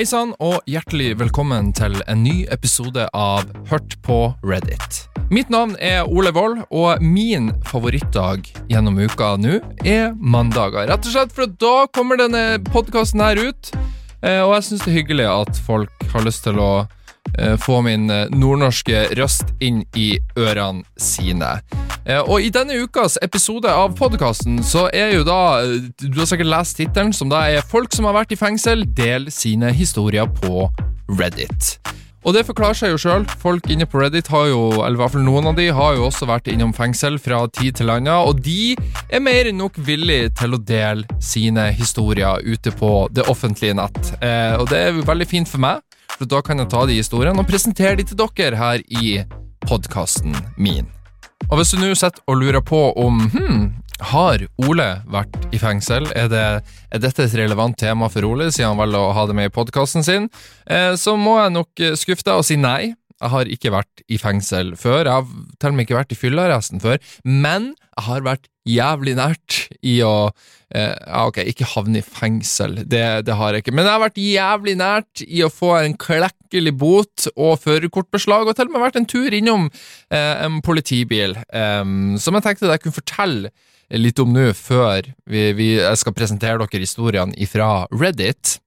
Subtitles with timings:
[0.00, 5.02] Hei sann, og hjertelig velkommen til en ny episode av Hørt på Reddit.
[5.28, 10.88] Mitt navn er Ole Wold, og min favorittdag gjennom uka nå er mandager.
[10.88, 13.74] Rett og slett for da kommer denne podkasten her ut,
[14.24, 16.72] eh, og jeg syns det er hyggelig at folk har lyst til å
[17.36, 21.58] eh, få min eh, nordnorske røst inn i ørene sine.
[22.28, 25.60] Og i denne ukas episode av podkasten så er jo da
[26.00, 29.30] Du har sikkert lest tittelen, som da er 'Folk som har vært i fengsel, del
[29.30, 30.70] sine historier på
[31.08, 31.78] Reddit'.
[32.20, 33.24] Og det forklarer seg jo sjøl.
[33.40, 36.04] Folk inne på Reddit har jo, eller i hvert fall noen av de, har jo
[36.10, 38.76] også vært innom fengsel fra tid til annen, og de
[39.08, 44.14] er mer enn nok villige til å dele sine historier ute på det offentlige nett.
[44.20, 45.80] Eh, og det er jo veldig fint for meg,
[46.18, 49.20] for da kan jeg ta de historiene og presentere de til dere her i
[49.64, 50.99] podkasten min.
[51.48, 53.64] Og hvis du nå sitter og lurer på om hmm,
[54.12, 56.06] har Ole vært i fengsel?
[56.16, 56.44] Er, det,
[56.90, 59.54] er, dette et relevant tema for Ole, siden han velger å ha det med i
[59.54, 60.30] podkasten sin?
[60.70, 62.94] Eh, så må jeg nok skuffe deg og si nei.
[63.20, 65.04] Jeg har ikke vært i fengsel før.
[65.04, 65.26] Jeg har
[65.60, 67.02] til og med ikke vært i fyllearresten før.
[67.24, 72.76] Men jeg har vært jævlig nært i å eh, ja, Ok, ikke havne i fengsel,
[72.84, 73.74] det, det, har jeg ikke.
[73.74, 78.56] Men jeg har vært jævlig nært i å få en klekkelig bot og førerkortbeslag, og
[78.56, 79.66] til og med vært en tur innom
[80.12, 81.82] eh, en politibil, eh,
[82.22, 83.52] som jeg tenkte jeg kunne fortelle
[83.98, 88.60] litt om nå, før vi, vi, jeg skal presentere dere historiene fra Reddit.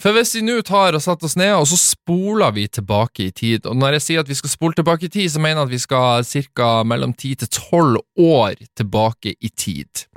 [0.00, 3.34] For hvis vi nå tar og setter oss ned, og så spoler vi tilbake i
[3.36, 5.66] tid Og når jeg sier at vi skal spole tilbake i tid, så mener jeg
[5.66, 6.70] at vi skal ca.
[6.88, 10.08] mellom 10 til 12 år tilbake i tid.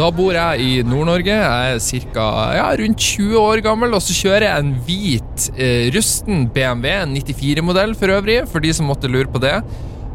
[0.00, 1.34] Da bor jeg i Nord-Norge.
[1.34, 5.90] Jeg er cirka, Ja, rundt 20 år gammel, og så kjører jeg en hvit, eh,
[5.92, 9.62] rusten BMW, en 94-modell for øvrig, for de som måtte lure på det.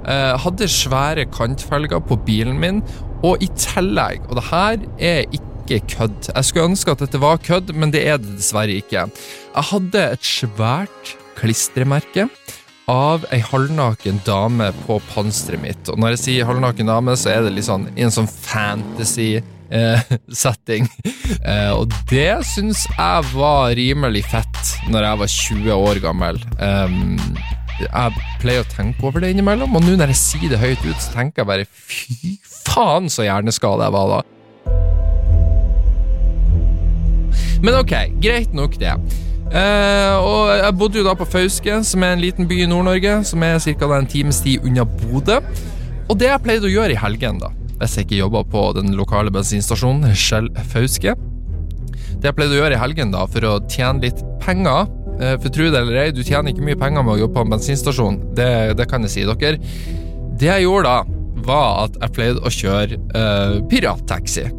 [0.07, 2.81] Eh, hadde svære kantfelger på bilen min,
[3.23, 7.37] og i tillegg, og det her er ikke kødd Jeg skulle ønske at dette var
[7.37, 9.05] kødd, men det er det dessverre ikke.
[9.05, 12.29] Jeg hadde et svært klistremerke
[12.87, 15.89] av ei halvnaken dame på panseret mitt.
[15.89, 19.41] Og når jeg sier halvnaken dame, så er det litt sånn i en sånn fantasy
[20.43, 20.87] setting.
[21.41, 26.41] Eh, og det syns jeg var rimelig fett når jeg var 20 år gammel.
[27.75, 30.95] Jeg pleier å tenke over det innimellom, og nå når jeg sier det høyt ut,
[31.01, 34.21] så tenker jeg bare fy faen så hjerneskada jeg var da.
[37.65, 38.93] Men ok, greit nok det.
[39.45, 43.19] Uh, og jeg bodde jo da på Fauske, som er en liten by i Nord-Norge,
[43.27, 43.91] som er ca.
[43.97, 45.39] en times tid unna Bodø.
[46.09, 48.93] Og det jeg pleide å gjøre i helgen, da hvis jeg ikke jobba på den
[48.97, 51.15] lokale bensinstasjonen, Shell Fauske.
[52.15, 54.87] Det jeg pleide å gjøre i helgen da, for å tjene litt penger
[55.19, 57.43] eh, For tro det eller ei, du tjener ikke mye penger med å jobbe på
[57.45, 58.49] en bensinstasjon, det,
[58.79, 59.59] det kan jeg si dere.
[60.39, 60.97] Det jeg gjorde da,
[61.45, 64.45] var at jeg pleide å kjøre uh, pirattaxi.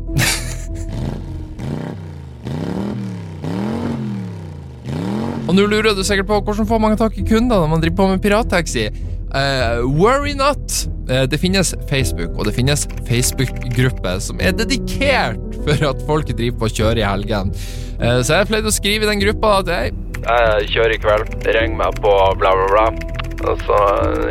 [5.47, 7.99] Og nå lurer du sikkert på hvordan får mange tak i kunder når man driver
[8.01, 8.85] på med pirattaxi.
[9.31, 10.96] Uh, worry not!
[11.07, 16.59] Uh, det finnes Facebook, og det finnes Facebook-gruppe som er dedikert for at folk driver
[16.63, 17.55] på å kjøre i helgen.
[18.01, 19.95] Uh, så jeg pleide å skrive i den gruppa at jeg,
[20.27, 23.17] jeg kjører i kveld, ring meg på bla, bla, bla.
[23.47, 23.81] Og så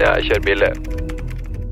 [0.02, 1.04] jeg kjører billig.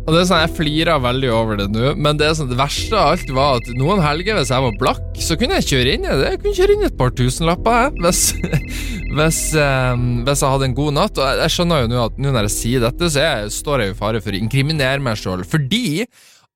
[0.04, 2.98] Og det er sånn, Jeg flirer veldig over det nå, men det, sånn, det verste
[3.00, 6.08] av alt var at noen helger, hvis jeg var blakk, så kunne jeg kjøre inn
[6.08, 6.34] i det.
[6.34, 8.24] Jeg kunne kjøre inn et par tusenlapper hvis,
[9.18, 11.22] hvis, um, hvis, jeg hadde en god natt.
[11.22, 13.86] Og jeg, jeg skjønner jo nå at nå når jeg sier dette, så jeg, står
[13.86, 15.46] jeg i fare for å inkriminere meg sjøl.
[15.48, 15.86] Fordi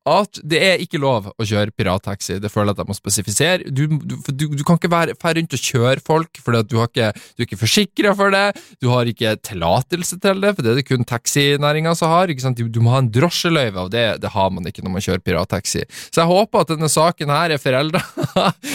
[0.08, 2.38] at det er ikke lov å kjøre pirattaxi.
[2.42, 3.72] Det føler jeg at jeg må spesifisere.
[3.72, 7.10] Du, du, du, kan ikke være, være rundt og kjøre folk, for du, har ikke,
[7.36, 8.46] du er ikke forsikra for det.
[8.84, 12.32] Du har ikke tillatelse til det, for det er det kun taxinæringa som har.
[12.32, 15.84] Du, må ha en drosjeløyve, og det, det, har man ikke når man kjører pirattaxi.
[16.08, 18.04] Så jeg håper at denne saken her er forelda,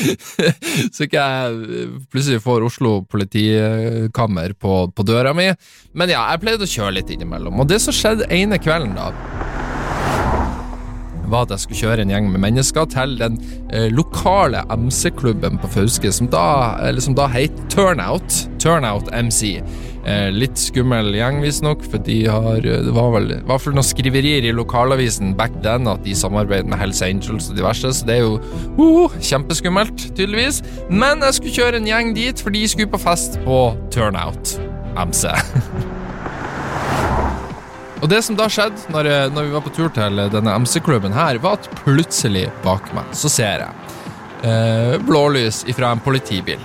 [0.94, 5.48] så ikke jeg plutselig får Oslo politikammer på, på døra mi.
[5.96, 7.60] Men ja, jeg pleide å kjøre litt innimellom.
[7.62, 9.61] Og det som skjedde ene kvelden, da
[11.32, 13.38] var at jeg skulle kjøre en gjeng med mennesker til den
[13.72, 16.44] eh, lokale MC-klubben på Fauske, som da,
[17.02, 18.44] som da het Turnout.
[18.62, 19.58] Turnout MC.
[20.02, 23.76] Eh, litt skummel gjeng, visstnok, for de har eh, Det var vel i hvert fall
[23.76, 28.08] noen skriverier i lokalavisen back then at de samarbeider med Hells Angels og diverse, så
[28.08, 28.36] det er jo
[28.80, 30.62] uh, kjempeskummelt, tydeligvis.
[30.90, 33.64] Men jeg skulle kjøre en gjeng dit, for de skulle på fest på
[33.94, 34.56] Turnout
[34.98, 35.30] MC.
[38.02, 41.14] Og det som da skjedde når, eh, når vi var på tur til denne MC-klubben
[41.14, 43.98] her, var at plutselig bak meg så ser jeg
[44.42, 46.58] eh, blålys ifra en politibil.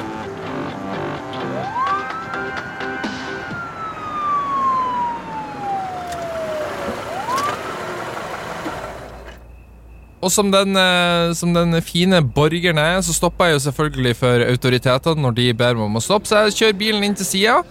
[10.18, 14.48] Og som den, eh, som den, fine borgeren er, så stopper jeg jo selvfølgelig for
[14.50, 17.62] autoritetene når de ber meg om å stoppe, så jeg kjører bilen inn til sida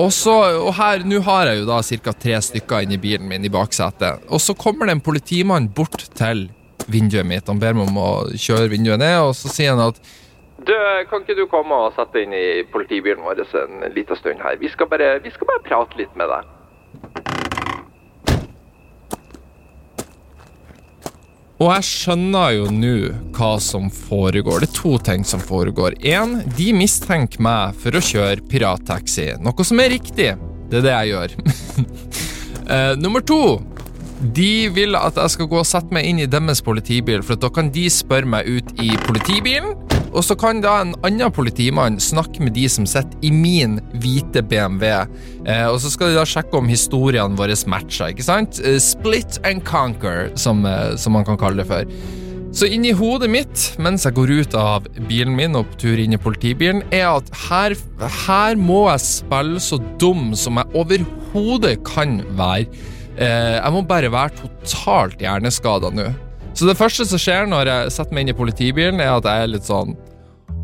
[0.00, 0.32] og, så,
[0.62, 2.14] og her, nå har jeg jo da ca.
[2.24, 4.24] tre stykker inni bilen min i baksetet.
[4.32, 6.46] Og så kommer det en politimann bort til
[6.88, 7.48] vinduet mitt.
[7.50, 10.00] Han ber meg om å kjøre vinduet ned, og så sier han at
[10.60, 10.74] du,
[11.08, 14.58] kan ikke du komme og sette inn i politibilen vår en liten stund her?
[14.60, 16.48] Vi skal bare, vi skal bare prate litt med deg.
[21.60, 22.94] Og jeg skjønner jo nå
[23.36, 24.62] hva som foregår.
[24.62, 25.98] Det er to ting som foregår.
[26.08, 30.30] Én, de mistenker meg for å kjøre pirattaxi, noe som er riktig.
[30.70, 31.36] Det er det jeg gjør.
[32.64, 33.42] uh, nummer to,
[34.20, 37.52] de vil at jeg skal gå og sette meg inn i deres politibil, for da
[37.52, 39.76] kan de spørre meg ut i politibilen.
[40.10, 44.42] Og så kan da en annen politimann snakke med de som sitter i min hvite
[44.42, 44.88] BMW.
[45.46, 48.58] Eh, og så skal de da sjekke om historiene våre matcher, ikke sant?
[48.64, 51.86] Eh, split and conquer, som, eh, som, man kan kalle det for.
[52.50, 56.16] Så inni hodet mitt, mens jeg går ut av bilen min og på tur inn
[56.16, 57.76] i politibilen, er at her,
[58.26, 62.66] her må jeg spille så dum som jeg overhodet kan være.
[63.20, 66.08] Eh, jeg må bare være totalt hjerneskada nå.
[66.60, 69.44] Så det første som skjer når jeg setter meg inn i politibilen, er at jeg
[69.46, 69.94] er litt sånn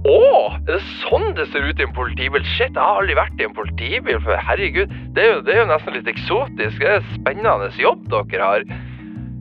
[0.05, 0.19] Å,
[0.53, 2.43] er det sånn det ser ut i en politibil?
[2.53, 4.37] Shit, jeg har aldri vært i en politibil før.
[4.45, 6.77] Herregud, det er, jo, det er jo nesten litt eksotisk.
[6.83, 8.69] Det er en spennende jobb dere har.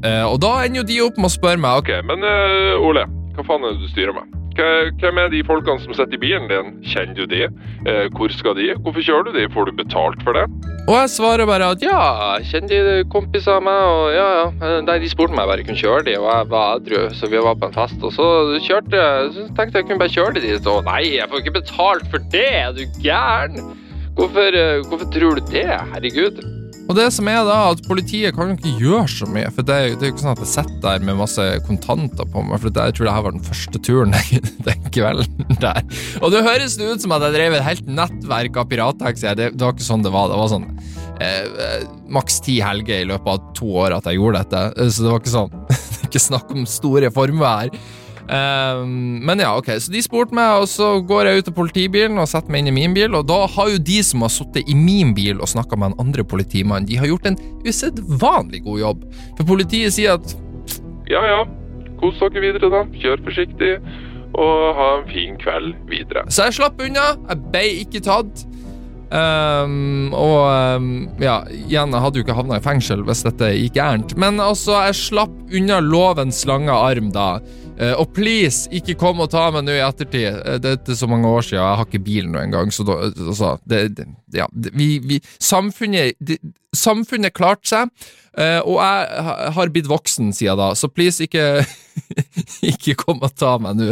[0.07, 3.03] Eh, og da ender jo de opp med å spørre meg Ok, men uh, Ole,
[3.35, 4.31] hva faen er det du styrer med?
[4.55, 6.71] Hvem er de folkene som sitter i bilen din?
[6.87, 7.41] Kjenner du de?
[7.89, 8.69] Eh, hvor skal de?
[8.85, 9.49] Hvorfor kjører du de?
[9.51, 10.45] Får du betalt for det?
[10.85, 14.47] Og jeg svarer bare at ja, kjenner de kompiser av meg, og ja, ja.
[14.55, 17.31] Eh, nei, de spurte meg bare jeg kunne kjøre de, og jeg var edru, så
[17.31, 17.97] vi var på en fest.
[18.05, 18.27] Og så
[18.63, 21.57] kjørte jeg, så tenkte jeg kunne bare kjøre de dit, og nei, jeg får ikke
[21.59, 23.73] betalt for det, er du gæren?
[24.15, 25.67] Hvorfor, eh, hvorfor tror du det?
[25.95, 26.39] Herregud.
[26.85, 29.49] Og det som er da, at Politiet kan jo ikke gjøre så mye.
[29.55, 32.59] For Det er jo ikke sånn at jeg sitter der med masse kontanter på meg.
[32.61, 34.13] For det, jeg tror det her var den første turen
[34.67, 35.81] den kvelden der.
[36.21, 39.37] Og det høres ut som at jeg drev et helt nettverk av pirattaxier.
[39.39, 40.29] Det, det var ikke sånn det var.
[40.29, 40.69] Det var sånn
[41.25, 44.89] eh, maks ti helger i løpet av to år at jeg gjorde dette.
[44.93, 45.53] Så det var ikke sånn
[45.95, 47.85] Det er ikke snakk om store formuer her.
[48.25, 52.21] Um, men ja, ok, så de spurte meg, og så går jeg ut av politibilen
[52.21, 54.71] og setter meg inn i min bil, og da har jo de som har sittet
[54.71, 57.37] i min bil og snakka med en andre politimann, de har gjort en
[57.67, 59.05] usedvanlig god jobb.
[59.37, 60.35] For politiet sier at
[61.11, 61.43] Ja ja,
[62.01, 62.81] kos dere videre, da.
[62.97, 63.75] Kjør forsiktig,
[64.35, 66.25] og ha en fin kveld videre.
[66.33, 67.13] Så jeg slapp unna.
[67.29, 68.45] Jeg ble ikke tatt.
[69.15, 70.87] Um, og um,
[71.21, 74.15] ja, igjen, jeg hadde jo ikke havna i fengsel hvis dette gikk gærent.
[74.19, 77.35] Men altså, jeg slapp unna lovens lange arm da.
[77.75, 80.37] Uh, og please, ikke kom og ta meg nå i ettertid.
[80.45, 82.71] Uh, det er så mange år siden, jeg har ikke bil nå engang.
[82.71, 86.39] Så da, altså, det, det, ja, vi, vi, samfunnet, det,
[86.75, 87.91] samfunnet klarte seg,
[88.39, 89.25] uh, og jeg
[89.57, 91.65] har blitt voksen siden da, så please, ikke,
[92.71, 93.91] ikke kom og ta meg nå.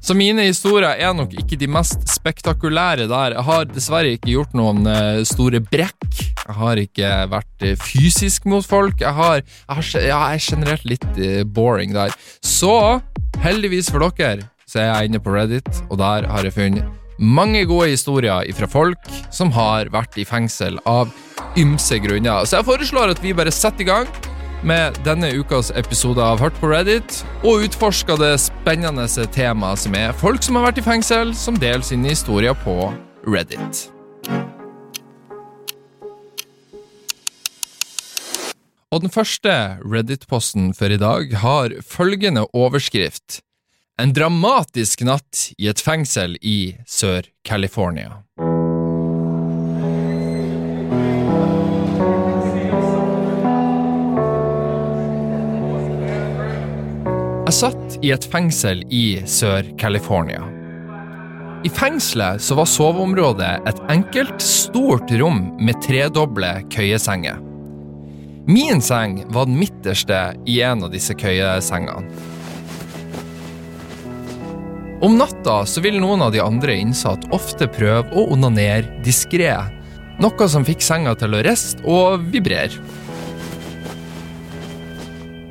[0.00, 3.36] Så mine historier er nok ikke de mest spektakulære der.
[3.36, 6.06] Jeg har dessverre ikke gjort noen uh, store brekk.
[6.40, 9.04] Jeg har ikke vært uh, fysisk mot folk.
[9.04, 12.16] Jeg, har, jeg, har, jeg er generelt litt uh, boring der.
[12.40, 13.00] Så
[13.44, 17.64] heldigvis for dere så er jeg inne på Reddit, og der har jeg funnet mange
[17.68, 21.10] gode historier fra folk som har vært i fengsel av
[21.58, 22.46] ymse grunner.
[22.46, 24.29] Så jeg foreslår at vi bare setter i gang
[24.62, 30.12] med denne ukas episode av Hørt på Reddit, og utforska det spennende temaet som er
[30.16, 32.76] folk som har vært i fengsel, som deler sine historier på
[33.28, 33.86] Reddit.
[38.90, 39.52] Og den første
[39.86, 43.40] Reddit-posten for i dag har følgende overskrift
[44.00, 48.22] En dramatisk natt i et fengsel i Sør-California.
[57.50, 60.44] Jeg satt i et fengsel i Sør-California.
[61.66, 67.40] I fengselet så var soveområdet et enkelt, stort rom med tredoble køyesenger.
[68.46, 72.06] Min seng var den midterste i en av disse køyesengene.
[75.02, 79.56] Om natta så vil noen av de andre innsatte ofte prøve å onanere diskré,
[80.22, 82.78] noe som fikk senga til å riste og vibrere.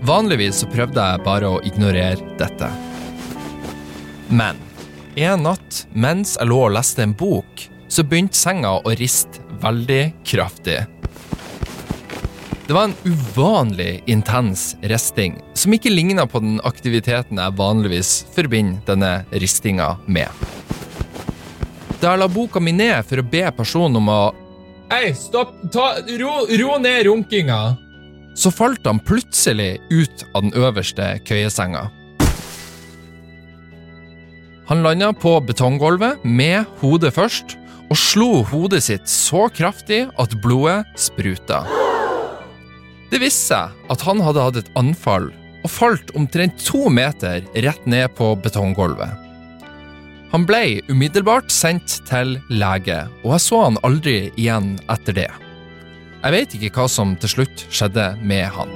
[0.01, 2.69] Vanligvis så prøvde jeg bare å ignorere dette.
[4.31, 4.59] Men
[5.19, 10.03] en natt mens jeg lå og leste en bok, så begynte senga å riste veldig
[10.23, 10.77] kraftig.
[12.69, 18.85] Det var en uvanlig intens risting, som ikke ligna på den aktiviteten jeg vanligvis forbinder
[18.85, 20.29] denne ristinga med.
[21.99, 24.21] Da jeg la boka mi ned for å be personen om å
[24.89, 25.51] Hei, stopp!
[25.73, 27.88] Ta, ro, ro ned runkinga!
[28.39, 31.89] Så falt han plutselig ut av den øverste køyesenga.
[34.69, 37.57] Han landa på betonggulvet med hodet først,
[37.89, 41.63] og slo hodet sitt så kraftig at blodet spruta.
[43.09, 45.31] Det viste seg at han hadde hatt et anfall
[45.65, 49.25] og falt omtrent to meter rett ned på betonggulvet.
[50.29, 55.31] Han ble umiddelbart sendt til lege, og jeg så han aldri igjen etter det.
[56.19, 58.71] Jeg vet ikke hva som til slutt skjedde med han.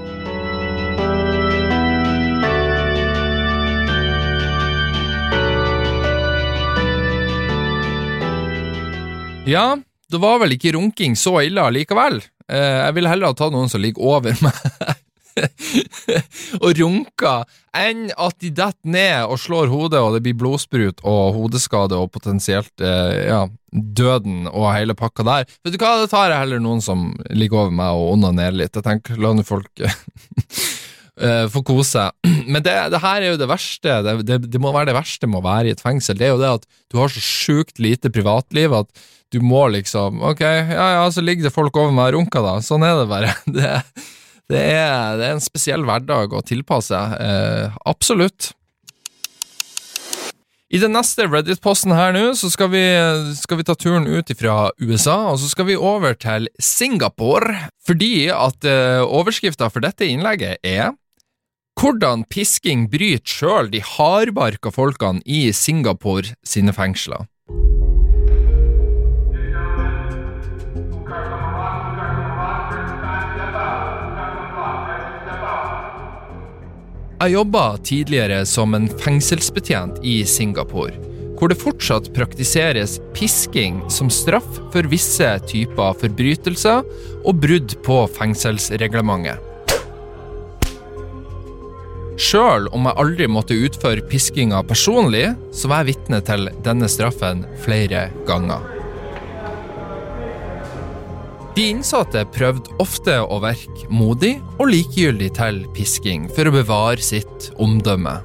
[9.44, 9.76] Ja,
[10.08, 12.22] det var vel ikke runking så ille allikevel.
[12.48, 14.56] Eh, jeg ville heller ha tatt noen som ligger over meg
[16.64, 21.34] og runker, enn at de detter ned og slår hodet, og det blir blodsprut og
[21.38, 25.50] hodeskade og potensielt eh, ja, døden og hele pakka der.
[25.66, 28.76] Vet du hva, det tar jeg heller noen som ligger over meg og onanerer litt.
[28.78, 32.30] Jeg tenker, la nå folk uh, få kose seg.
[32.54, 33.98] Men det, det, her er jo det verste.
[34.06, 36.20] Det, det, det, må være det verste med å være i et fengsel.
[36.20, 38.92] Det er jo det at du har så sjukt lite privatliv at
[39.34, 42.58] du må liksom Ok, ja ja, så ligger det folk over meg og runker, da.
[42.62, 43.34] Sånn er det bare.
[43.58, 43.72] Det,
[44.52, 47.00] det, er, det er, en spesiell hverdag å tilpasse.
[47.20, 48.52] Eh, absolutt.
[50.74, 52.82] I den neste Reddit-posten her nå, så skal vi,
[53.38, 57.70] skal vi, ta turen ut fra USA, og så skal vi over til Singapore.
[57.86, 60.96] Fordi at eh, overskrifta for dette innlegget er
[61.80, 67.30] hvordan pisking bryter sjøl de hardbarka folkene i Singapore sine fengsler.
[77.22, 80.96] Jeg jobba tidligere som en fengselsbetjent i Singapore,
[81.38, 86.84] hvor det fortsatt praktiseres pisking som straff for visse typer forbrytelser
[87.24, 89.50] og brudd på fengselsreglementet.
[92.24, 97.46] Sjøl om jeg aldri måtte utføre piskinga personlig, så var jeg vitne til denne straffen
[97.66, 98.73] flere ganger.
[101.54, 107.52] De innsatte prøvde ofte å virke modig og likegyldig til pisking for å bevare sitt
[107.62, 108.16] omdømme.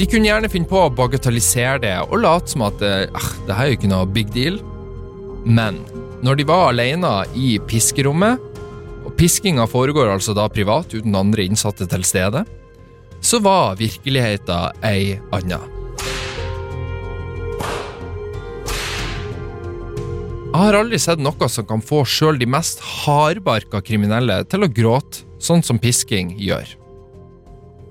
[0.00, 3.04] De kunne gjerne finne på å bagatellisere det og late som at eh,
[3.46, 4.56] det her er jo ikke noe big deal.
[5.46, 5.78] Men
[6.26, 8.42] når de var alene i piskerommet,
[9.02, 12.42] og piskinga foregår altså da privat uten andre innsatte til stede,
[13.22, 15.60] så var virkeligheten ei anna.
[20.52, 24.68] Jeg har aldri sett noe som kan få sjøl de mest hardbarka kriminelle til å
[24.68, 26.74] gråte, sånn som pisking gjør.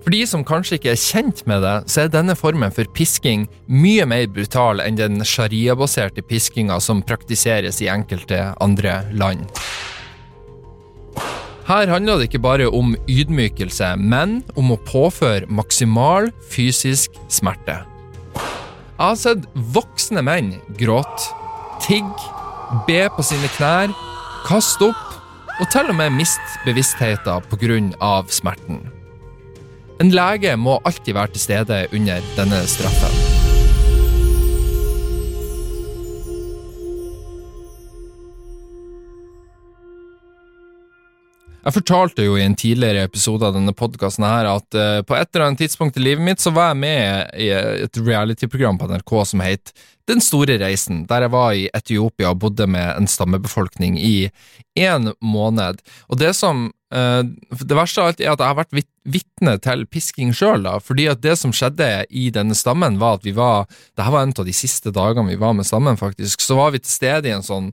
[0.06, 3.48] For de som kanskje ikke er kjent med det, så er denne formen for pisking
[3.66, 9.42] mye mer brutal enn den sharia-baserte piskinga som praktiseres i enkelte andre land.
[11.66, 17.80] Her handler det ikke bare om ydmykelse, men om å påføre maksimal fysisk smerte.
[18.38, 21.34] Jeg har sett voksne menn gråte,
[21.82, 22.41] tigge
[22.88, 23.92] be på sine knær,
[24.48, 25.08] kaste opp
[25.62, 28.24] og til og med miste bevisstheten pga.
[28.30, 28.82] smerten.
[30.02, 33.42] En lege må alltid være til stede under denne straffen.
[41.62, 45.46] Jeg fortalte jo i en tidligere episode av denne podkasten at uh, på et eller
[45.46, 49.44] annet tidspunkt i livet mitt så var jeg med i et reality-program på NRK som
[49.46, 49.74] het
[50.12, 54.30] Den store reisen, der jeg var i Etiopia og bodde med en stammebefolkning i
[54.76, 55.80] én måned.
[56.12, 59.86] Og det som uh, Det verste av alt er at jeg har vært vitne til
[59.88, 64.12] pisking sjøl, fordi at det som skjedde i denne stammen, var at vi var Dette
[64.12, 66.44] var en av de siste dagene vi var med stammen, faktisk.
[66.44, 67.72] Så var vi til stede i en sånn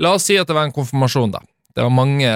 [0.00, 1.42] La oss si at det var en konfirmasjon, da.
[1.74, 2.28] Det var mange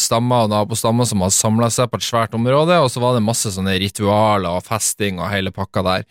[0.00, 3.24] stammer og nabostammer som hadde samla seg på et svært område, og så var det
[3.24, 6.06] masse sånne ritualer og festing og hele pakka der.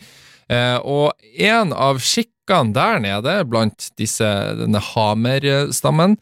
[0.49, 2.01] Eh, og en av
[2.49, 4.25] skikkene der nede, blant disse,
[4.57, 6.17] denne Hamer-stammen,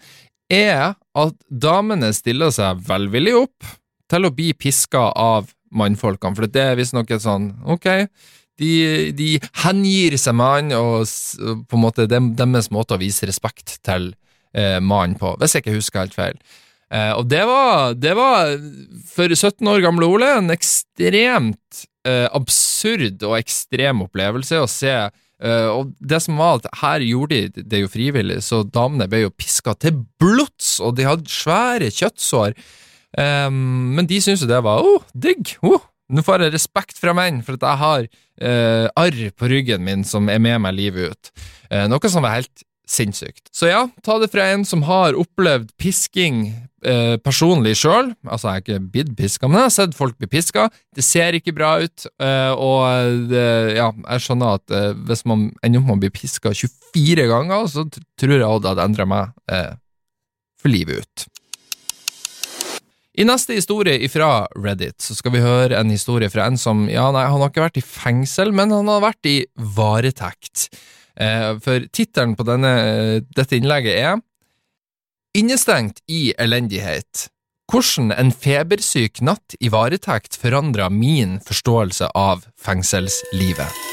[0.50, 3.64] er at damene stiller seg velvillig opp
[4.10, 8.08] til å bli piska av mannfolkene, for det er visstnok et sånn ok,
[8.58, 11.06] de, de hengir seg han, og
[11.68, 14.14] på en måte deres måte å vise respekt til
[14.56, 16.40] eh, mannen på, hvis jeg ikke husker helt feil.
[16.88, 18.56] Eh, og det var, det var,
[19.12, 24.96] for 17 år gamle Ole, en ekstremt eh, absurd og ekstrem opplevelse å se.
[25.38, 29.26] Eh, og det som var at her gjorde de det jo frivillig, så damene ble
[29.26, 32.58] jo piska til blods, og de hadde svære kjøttsår.
[33.18, 35.58] Eh, men de syntes jo det var oh, digg!
[35.62, 39.84] Oh, nå får jeg respekt fra menn for at jeg har uh, arr på ryggen
[39.84, 41.32] min som er med meg livet ut.
[41.68, 43.50] Uh, noe som var helt sinnssykt.
[43.52, 46.48] Så ja, ta det fra en som har opplevd pisking
[46.88, 48.14] eh, personlig sjøl.
[48.26, 50.68] Altså, jeg har ikke blitt piska, men jeg har sett folk bli piska.
[50.96, 53.48] Det ser ikke bra ut, eh, og det,
[53.80, 57.72] ja, jeg skjønner at eh, hvis man ender opp med å bli piska 24 ganger,
[57.72, 59.74] så tror jeg det hadde endra meg eh,
[60.62, 61.28] for livet ut.
[63.18, 67.08] I neste historie fra Reddit så skal vi høre en historie fra en som ja,
[67.16, 70.68] nei, han har ikke vært i fengsel, men han har vært i varetekt.
[71.18, 72.74] Eh, for tittelen på denne,
[73.34, 74.18] dette innlegget er
[75.38, 77.28] Innestengt i elendighet.
[77.70, 83.84] Hvordan en febersyk natt i varetekt forandra min forståelse av fengselslivet.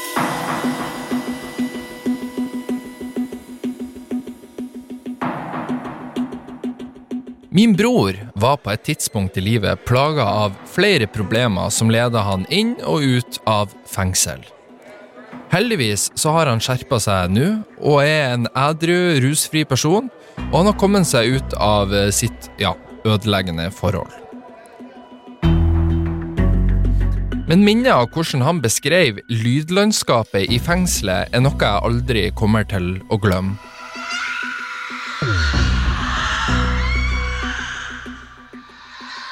[7.55, 12.49] Min bror var på et tidspunkt i livet plaga av flere problemer som leda han
[12.49, 14.54] inn og ut av fengsel.
[15.53, 17.47] Heldigvis så har han skjerpa seg nå,
[17.79, 20.09] og er en edru, rusfri person,
[20.49, 22.73] og han har kommet seg ut av sitt ja,
[23.05, 24.13] ødeleggende forhold.
[27.45, 32.95] Men minnet av hvordan han beskrev lydlandskapet i fengselet, er noe jeg aldri kommer til
[33.13, 33.59] å glemme.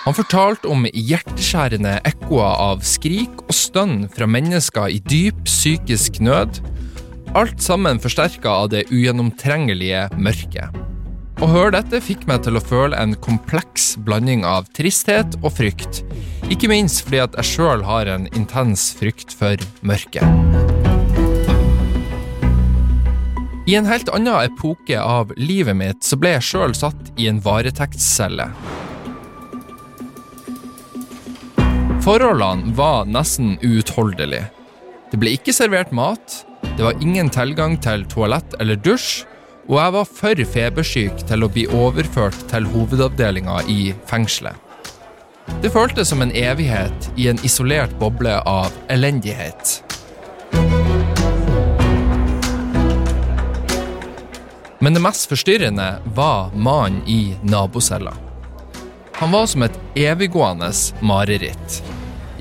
[0.04, 6.60] Han fortalte om hjerteskjærende ekkoer av skrik og stønn fra mennesker i dyp psykisk nød,
[7.40, 10.76] alt sammen forsterka av det ugjennomtrengelige mørket.
[11.40, 16.04] Å høre dette fikk meg til å føle en kompleks blanding av tristhet og frykt,
[16.52, 19.56] ikke minst fordi at jeg sjøl har en intens frykt for
[19.88, 20.28] mørket.
[23.64, 27.40] I en helt annen epoke av livet mitt så ble jeg sjøl satt i en
[27.44, 28.52] varetektscelle.
[32.04, 34.50] Forholdene var nesten uutholdelige.
[35.12, 36.42] Det ble ikke servert mat,
[36.76, 39.22] det var ingen tilgang til toalett eller dusj,
[39.70, 44.60] og jeg var for febersyk til å bli overført til hovedavdelinga i fengselet.
[45.64, 49.80] Det føltes som en evighet i en isolert boble av elendighet.
[54.84, 55.90] Men det mest forstyrrende
[56.20, 58.18] var mannen i nabocella.
[59.24, 60.68] Han var som et eviggående
[61.00, 61.84] mareritt.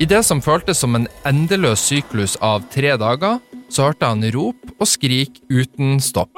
[0.03, 3.37] I det som føltes som en endeløs syklus av tre dager,
[3.71, 6.33] så hørte han rop og skrik uten stopp.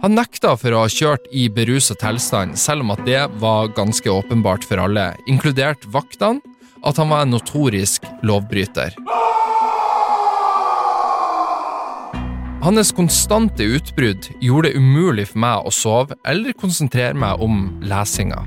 [0.00, 4.08] Han nekta for å ha kjørt i beruset tilstand, selv om at det var ganske
[4.08, 6.40] åpenbart for alle, inkludert vaktene,
[6.80, 8.96] at han var en notorisk lovbryter.
[12.64, 18.46] Hans konstante utbrudd gjorde det umulig for meg å sove eller konsentrere meg om lesinga.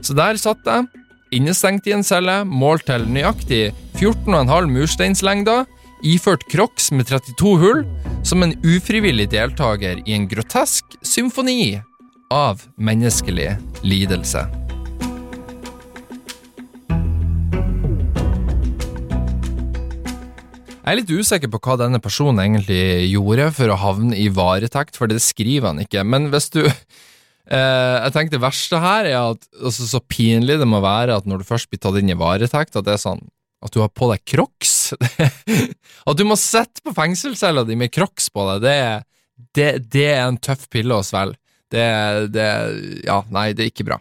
[0.00, 0.86] Så der satt jeg,
[1.34, 5.66] innestengt i en celle, målt til nøyaktig 14,5 mursteinslengder,
[6.06, 7.82] iført crocs med 32 hull,
[8.26, 11.80] som en ufrivillig deltaker i en grotesk symfoni
[12.34, 14.46] av menneskelig lidelse.
[20.88, 24.96] Jeg er litt usikker på hva denne personen egentlig gjorde for å havne i varetekt,
[24.96, 26.00] for det skriver han ikke.
[26.00, 26.62] Men hvis du
[27.50, 31.28] eh, Jeg tenker det verste her er at altså, så pinlig det må være at
[31.28, 33.24] når du først blir tatt inn i varetekt, at det er sånn
[33.64, 34.94] at du har på deg crocs.
[36.08, 38.76] at du må sitte på fengselscella di med crocs på deg, det,
[39.56, 41.40] det, det, er en tøff pille å svelge.
[41.68, 41.88] Det,
[42.32, 42.46] det
[43.04, 43.98] Ja, nei, det er ikke bra.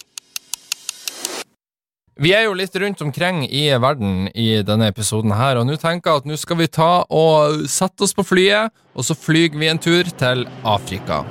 [2.18, 6.16] Vi er jo litt rundt omkring i verden i denne episoden her, og nå tenker
[6.16, 9.70] jeg at nå skal vi ta og sette oss på flyet, og så flyr vi
[9.70, 11.22] en tur til Afrika.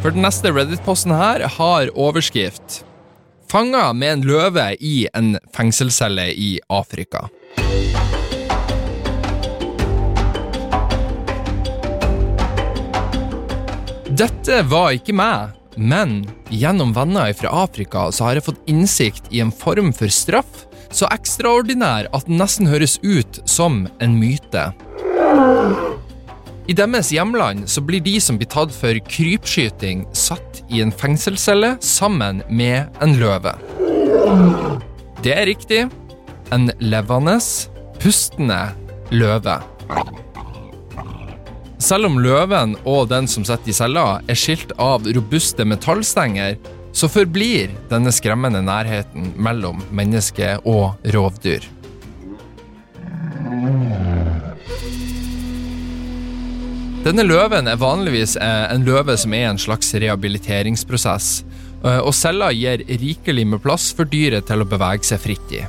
[0.00, 2.78] For den neste Reddit-posten her har overskrift
[3.50, 7.26] Fanga med en løve i en fengselscelle i Afrika.
[14.08, 15.56] Dette var ikke meg.
[15.76, 20.64] Men gjennom venner fra Afrika så har jeg fått innsikt i en form for straff
[20.90, 24.70] så ekstraordinær at den nesten høres ut som en myte.
[26.70, 31.72] I deres hjemland så blir de som blir tatt for krypskyting, satt i en fengselscelle
[31.82, 33.56] sammen med en løve.
[35.24, 35.80] Det er riktig.
[36.54, 37.40] En levende,
[37.98, 38.60] pustende
[39.10, 39.56] løve.
[41.82, 46.54] Selv om løven og den som sitter i cella, er skilt av robuste metallstenger,
[46.94, 51.66] så forblir denne skremmende nærheten mellom menneske og rovdyr.
[57.00, 61.28] Denne løven er vanligvis eh, en løve som er en slags rehabiliteringsprosess,
[61.80, 65.62] eh, og cella gir rikelig med plass for dyret til å bevege seg fritt i.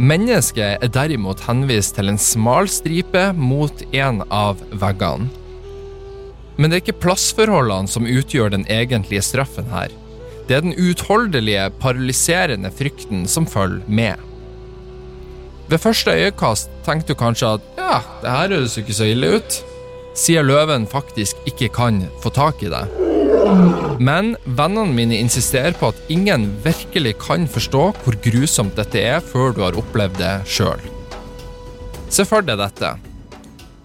[0.00, 5.28] Mennesket er derimot henvist til en smal stripe mot en av veggene.
[6.56, 9.92] Men det er ikke plassforholdene som utgjør den egentlige straffen her.
[10.48, 14.24] Det er den utholdelige, paralyserende frykten som følger med.
[15.68, 19.36] Ved første øyekast tenkte du kanskje at ja, det her høres jo ikke så ille
[19.36, 19.62] ut,
[20.14, 22.84] siden løven faktisk ikke kan få tak i det.
[24.00, 29.54] Men vennene mine insisterer på at ingen virkelig kan forstå hvor grusomt dette er før
[29.54, 30.80] du har opplevd det sjøl.
[32.08, 32.94] Se for deg dette.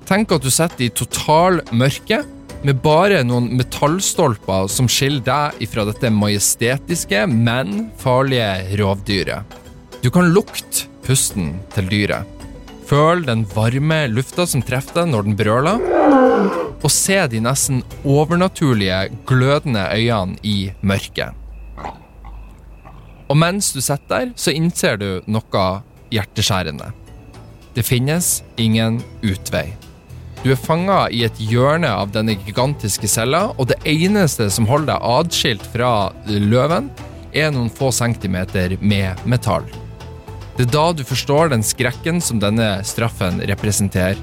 [0.09, 2.23] Tenk at du sitter i total mørke
[2.65, 9.59] med bare noen metallstolper som skiller deg ifra dette majestetiske, men farlige rovdyret.
[10.03, 12.38] Du kan lukte pusten til dyret.
[12.89, 15.81] Føl den varme lufta som treffer deg når den brøler,
[16.79, 21.35] og se de nesten overnaturlige, glødende øynene i mørket.
[23.29, 25.65] Og mens du sitter der, så innser du noe
[26.09, 26.87] hjerteskjærende.
[27.75, 29.67] Det finnes ingen utvei.
[30.41, 34.95] Du er fanga i et hjørne av denne gigantiske cella, og det eneste som holder
[34.95, 35.91] deg adskilt fra
[36.25, 36.89] løven,
[37.37, 39.67] er noen få centimeter med metall.
[40.59, 44.19] Det er da du forstår den skrekken som denne straffen representerer.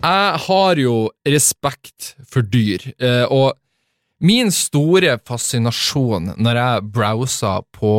[0.00, 0.94] Jeg har jo
[1.28, 3.52] respekt for dyr, eh, og
[4.24, 7.92] min store fascinasjon når jeg browser på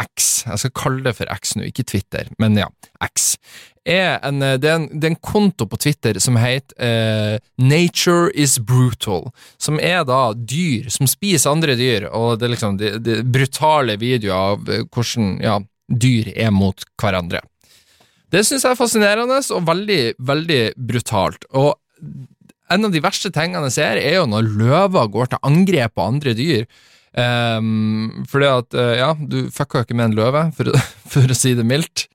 [0.00, 2.68] X, jeg skal kalle det for X nå, ikke Twitter, men ja,
[3.04, 3.34] X,
[3.84, 8.30] er en, det, er en, det er en konto på Twitter som heter eh, Nature
[8.38, 9.28] is brutal,
[9.60, 13.98] som er da dyr som spiser andre dyr, og det er liksom det, det brutale
[14.00, 15.58] videoer av hvordan ja,
[15.92, 17.42] dyr er mot hverandre.
[18.32, 21.44] Det syns jeg er fascinerende og veldig, veldig brutalt.
[21.52, 21.74] Og
[22.72, 26.06] en av de verste tingene jeg ser, er jo når løver går til angrep på
[26.14, 26.64] andre dyr.
[27.12, 30.72] Um, fordi at, uh, ja, du fucka ikke med en løve, for,
[31.12, 32.06] for, å si det mildt.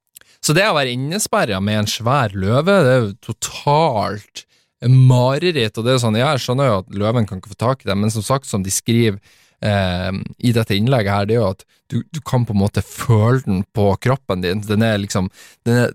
[0.42, 4.46] Så det å være innesperra med en svær løve, det er jo totalt
[4.86, 5.78] mareritt.
[5.78, 7.84] Og det er jo sånn, ja, jeg skjønner jo at løven kan ikke få tak
[7.84, 9.20] i det, men som sagt, som de skriver
[9.62, 12.84] um, i dette innlegget her, det er jo at du, du, kan på en måte
[12.86, 14.64] føle den på kroppen din.
[14.66, 15.30] Den er liksom
[15.68, 15.94] den er,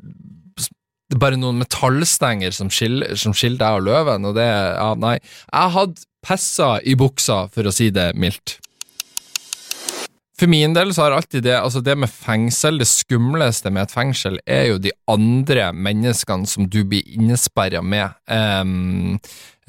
[1.12, 4.94] det er bare noen metallstenger som skiller, som skiller deg og løven, og det Ja,
[4.96, 5.18] nei.
[5.20, 8.56] Jeg hadde pessa i buksa, for å si det mildt.
[10.42, 13.92] For min del så har alltid det altså det med fengsel, det skumleste med et
[13.94, 18.10] fengsel, er jo de andre menneskene som du blir innesperra med.
[18.26, 19.20] Um,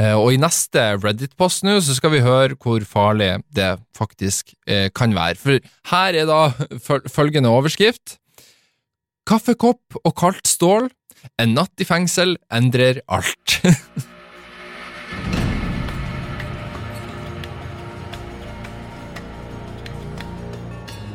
[0.02, 5.14] og i neste Reddit-post nå så skal vi høre hvor farlig det faktisk eh, kan
[5.14, 5.38] være.
[5.38, 6.42] For her er da
[7.06, 8.18] følgende overskrift.
[9.30, 10.90] Kaffekopp og kaldt stål.
[11.38, 13.60] En natt i fengsel endrer alt.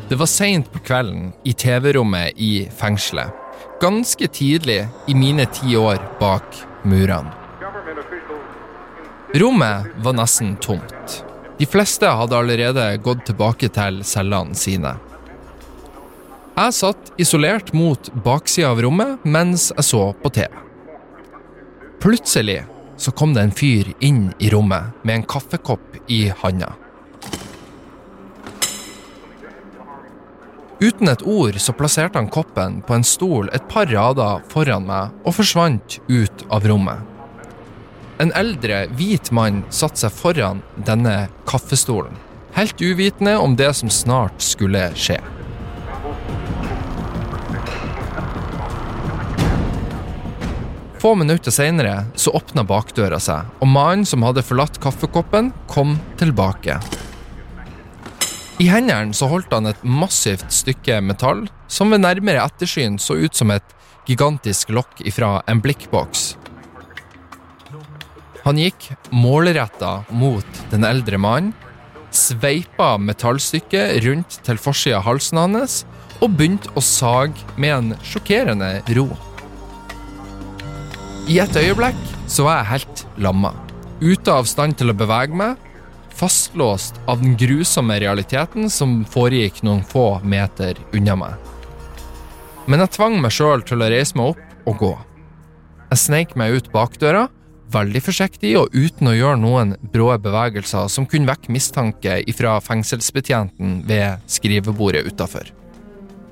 [0.09, 3.29] Det var seint på kvelden i TV-rommet i fengselet.
[3.81, 7.35] Ganske tidlig i mine ti år bak murene.
[9.35, 11.19] Rommet var nesten tomt.
[11.59, 14.95] De fleste hadde allerede gått tilbake til cellene sine.
[16.57, 20.49] Jeg satt isolert mot baksida av rommet mens jeg så på TV.
[22.01, 22.63] Plutselig
[22.97, 26.73] så kom det en fyr inn i rommet med en kaffekopp i handa.
[30.79, 35.25] Uten et ord så plasserte han koppen på en stol et par rader foran meg
[35.27, 37.03] og forsvant ut av rommet.
[38.23, 41.17] En eldre, hvit mann satte seg foran denne
[41.51, 42.15] kaffestolen,
[42.55, 45.19] helt uvitende om det som snart skulle skje.
[51.03, 56.79] Få minutter seinere så åpna bakdøra seg, og mannen som hadde forlatt kaffekoppen, kom tilbake.
[58.59, 63.37] I hendene så holdt han et massivt stykke metall som ved nærmere ettersyn så ut
[63.39, 63.75] som et
[64.09, 66.33] gigantisk lokk ifra en blikkboks.
[68.43, 71.53] Han gikk målretta mot den eldre mannen,
[72.11, 75.79] sveipa metallstykket rundt til forsida av halsen hans
[76.19, 79.07] og begynte å sage med en sjokkerende ro.
[81.31, 83.53] I et øyeblikk så var jeg helt lamma,
[84.01, 85.68] ute av stand til å bevege meg
[86.19, 91.35] fastlåst av den grusomme realiteten som foregikk noen få meter unna meg.
[92.69, 94.95] Men jeg tvang meg sjøl til å reise meg opp og gå.
[95.89, 97.29] Jeg sneik meg ut bakdøra,
[97.73, 103.83] veldig forsiktig og uten å gjøre noen brå bevegelser som kunne vekke mistanke ifra fengselsbetjenten
[103.89, 105.49] ved skrivebordet utafor.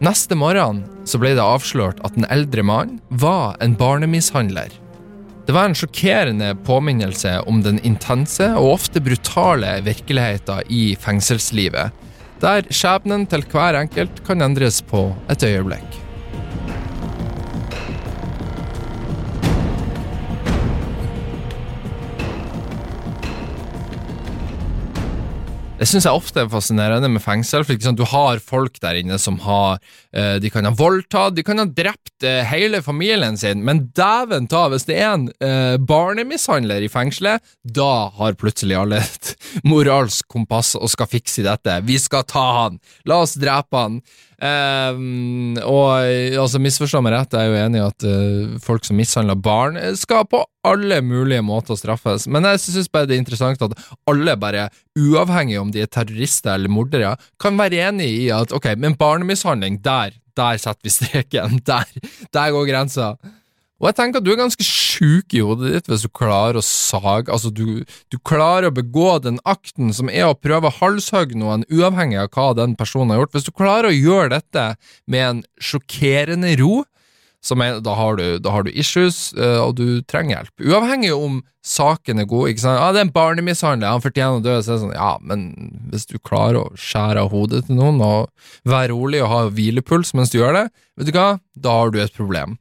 [0.05, 4.69] Neste morgen så ble det avslørt at den eldre mannen var en barnemishandler.
[5.47, 11.95] Det var en sjokkerende påminnelse om den intense og ofte brutale virkeligheten i fengselslivet,
[12.43, 16.06] der skjebnen til hver enkelt kan endres på et øyeblikk.
[25.77, 27.65] Det syns jeg ofte er fascinerende med fengsel.
[27.65, 29.77] for liksom, Du har folk der inne som har
[30.17, 34.49] eh, De kan ha voldtatt, de kan ha drept eh, hele familien sin, men dæven
[34.49, 39.35] ta, hvis det er en eh, barnemishandler i fengselet, da har plutselig alle et
[39.69, 41.83] moralsk kompass og skal fikse dette.
[41.85, 42.81] Vi skal ta han!
[43.05, 44.01] La oss drepe han!
[44.37, 46.05] Um, og
[46.37, 49.79] altså, misforstå meg rett, jeg er jo enig i at uh, folk som mishandler barn,
[49.97, 53.79] skal på alle mulige måter straffes, men jeg synes bare det er interessant at
[54.11, 54.69] alle, bare
[54.99, 59.81] uavhengig om de er terrorister eller mordere, kan være enig i at ok, men barnemishandling,
[59.85, 61.89] der, der setter vi streken, der,
[62.35, 63.15] der går grensa.
[63.77, 66.65] Og jeg tenker at du er ganske sjuk i hodet ditt hvis du klarer å
[66.65, 71.37] sage Altså, du, du klarer å begå den akten som er å prøve å halshugge
[71.37, 73.37] noen, uavhengig av hva den personen har gjort.
[73.37, 74.69] Hvis du klarer å gjøre dette
[75.05, 76.85] med en sjokkerende ro,
[77.47, 80.65] er, da, har du, da, har du, issues, uh, og du trenger hjelp.
[80.67, 82.49] Uavhengig om saken er god.
[82.51, 82.81] ikke sant?
[82.81, 85.41] Ah, 'Det er en barnemishandler, han fortjener å dø.' Så er det sånn, ja, men
[85.93, 88.31] hvis du klarer å skjære av hodet til noen og
[88.65, 92.01] være rolig og ha hvilepuls mens du gjør det, vet du hva, da har du
[92.03, 92.59] et problem.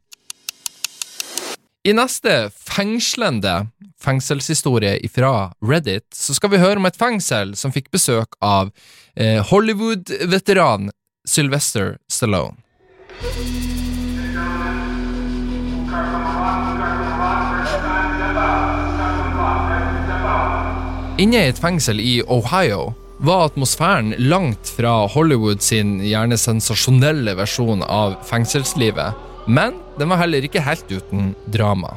[1.86, 3.68] I neste fengslende
[4.02, 8.72] fengselshistorie fra Reddit så skal vi høre om et fengsel som fikk besøk av
[9.14, 10.90] eh, Hollywood-veteran
[11.30, 12.58] Sylvester Stallone.
[21.22, 27.86] Inne i et fengsel i Ohio var atmosfæren langt fra Hollywood sin gjerne sensasjonelle versjon
[27.86, 31.96] av fengselslivet, men den var heller ikke helt uten drama.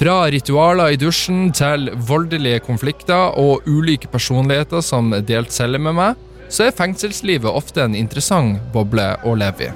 [0.00, 6.20] Fra ritualer i dusjen til voldelige konflikter og ulike personligheter som delte celle med meg,
[6.52, 9.72] så er fengselslivet ofte en interessant boble å leve i.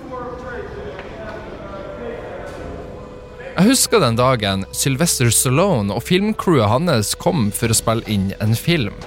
[3.56, 8.52] Jeg husker den dagen Sylvester Stallone og filmcrewet hans kom for å spille inn en
[8.52, 8.98] film.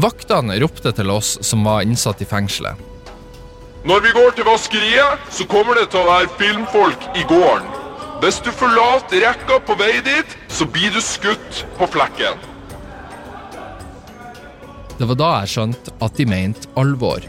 [0.00, 2.89] Vaktene ropte til oss som var innsatt i fengselet.
[3.80, 7.68] Når vi går til vaskeriet, så kommer det til å være filmfolk i gården.
[8.20, 12.36] Hvis du forlater rekka på vei dit, så blir du skutt på flekken.
[14.98, 17.24] Det var da jeg skjønte at de mente alvor.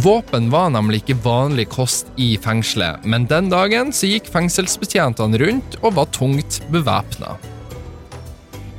[0.00, 5.76] Våpen var nemlig ikke vanlig kost i fengselet, men den dagen så gikk fengselsbetjentene rundt
[5.82, 7.36] og var tungt bevæpna.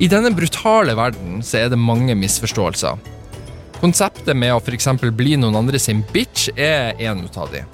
[0.02, 2.98] I denne brutale verden så er det mange misforståelser.
[3.82, 4.86] Konseptet med å f.eks.
[5.10, 7.64] bli noen andre sin bitch er en av de.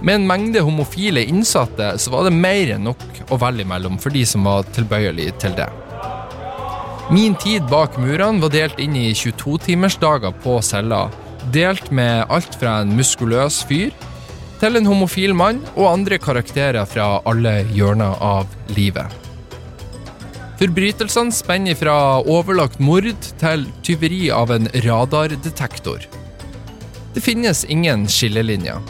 [0.00, 4.14] Med en mengde homofile innsatte så var det mer enn nok å velge mellom for
[4.16, 5.68] de som var tilbøyelige til det.
[7.12, 11.04] Min tid bak murene var delt inn i 22-timersdager på cella,
[11.52, 13.92] delt med alt fra en muskuløs fyr
[14.62, 19.25] til en homofil mann og andre karakterer fra alle hjørner av livet.
[20.56, 26.06] Forbrytelsene spenner fra overlagt mord til tyveri av en radardetektor.
[27.12, 28.80] Det finnes ingen skillelinjer.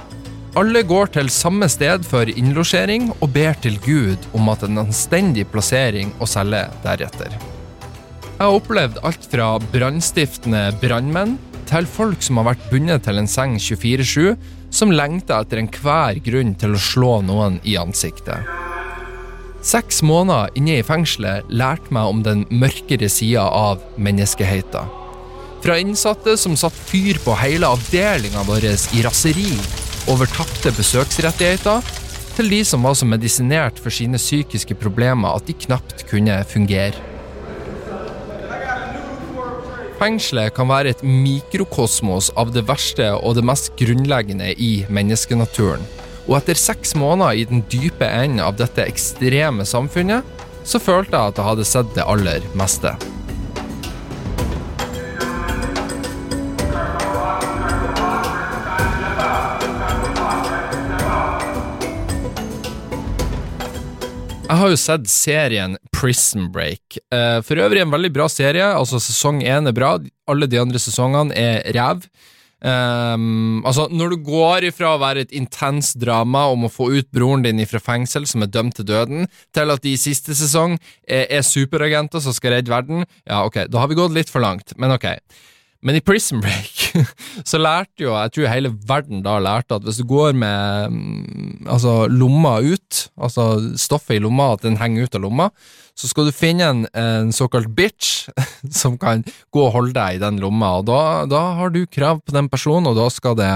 [0.56, 5.48] Alle går til samme sted for innlosjering og ber til Gud om at en anstendig
[5.50, 7.34] plassering å selge deretter.
[7.34, 11.34] Jeg har opplevd alt fra brannstiftende brannmenn
[11.66, 14.36] til folk som har vært bundet til en seng 24-7,
[14.70, 18.65] som lengter etter enhver grunn til å slå noen i ansiktet.
[19.66, 24.92] Seks måneder inne i fengselet lærte meg om den mørkere sida av menneskeheten.
[25.64, 29.48] Fra innsatte som satte fyr på hele avdelinga vår i raseri
[30.12, 31.82] over tapte besøksrettigheter,
[32.36, 36.94] til de som var så medisinert for sine psykiske problemer at de knapt kunne fungere.
[39.98, 45.95] Fengselet kan være et mikrokosmos av det verste og det mest grunnleggende i menneskenaturen
[46.26, 50.26] og etter seks måneder i den dype enden av dette ekstreme samfunnet,
[50.66, 52.96] så følte jeg at jeg hadde sett det aller meste.
[64.46, 67.00] Jeg har jo sett serien Prison Break.
[67.10, 68.64] Eh, for øvrig en veldig bra serie.
[68.64, 69.96] altså Sesong én er bra,
[70.30, 72.06] alle de andre sesongene er ræv.
[72.66, 77.08] Um, altså, når du går ifra å være et intenst drama om å få ut
[77.14, 80.74] broren din fra fengsel, som er dømt til døden, til at de i siste sesong
[81.06, 84.42] er, er superagenter som skal redde verden, ja, ok, da har vi gått litt for
[84.42, 85.12] langt, men ok.
[85.84, 86.92] Men i Prison Break
[87.50, 91.66] så lærte jo, jeg tror hele verden da lærte at hvis du går med mm,
[91.72, 93.48] altså lomma ut, altså
[93.80, 95.50] stoffet i lomma, at den henger ut av lomma,
[95.96, 98.30] så skal du finne en, en såkalt bitch
[98.80, 102.20] som kan gå og holde deg i den lomma, og da, da har du krav
[102.24, 103.52] på den personen, og da skal det,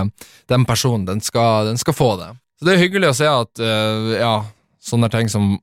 [0.52, 2.30] den personen, den skal, den skal få det.
[2.61, 4.35] Så det er hyggelig å se at, uh, ja,
[4.85, 5.54] sånne ting som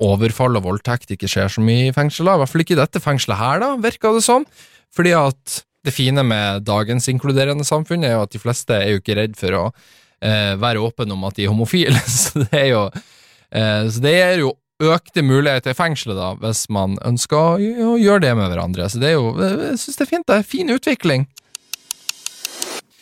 [0.00, 3.02] overfall og voldtekt ikke skjer så mye i fengsel, i hvert fall ikke i dette
[3.02, 4.46] fengselet her, da, virker det som,
[4.94, 9.00] fordi at det fine med dagens inkluderende samfunn er jo at de fleste er jo
[9.00, 9.64] ikke redd for å
[10.20, 14.16] eh, være åpne om at de er homofile, så det er jo eh, Så det
[14.20, 18.88] er jo økte muligheter i fengselet, da, hvis man ønsker å, gjøre det med hverandre.
[18.88, 21.26] Så det er jo Jeg syns det er fint, det er fin utvikling.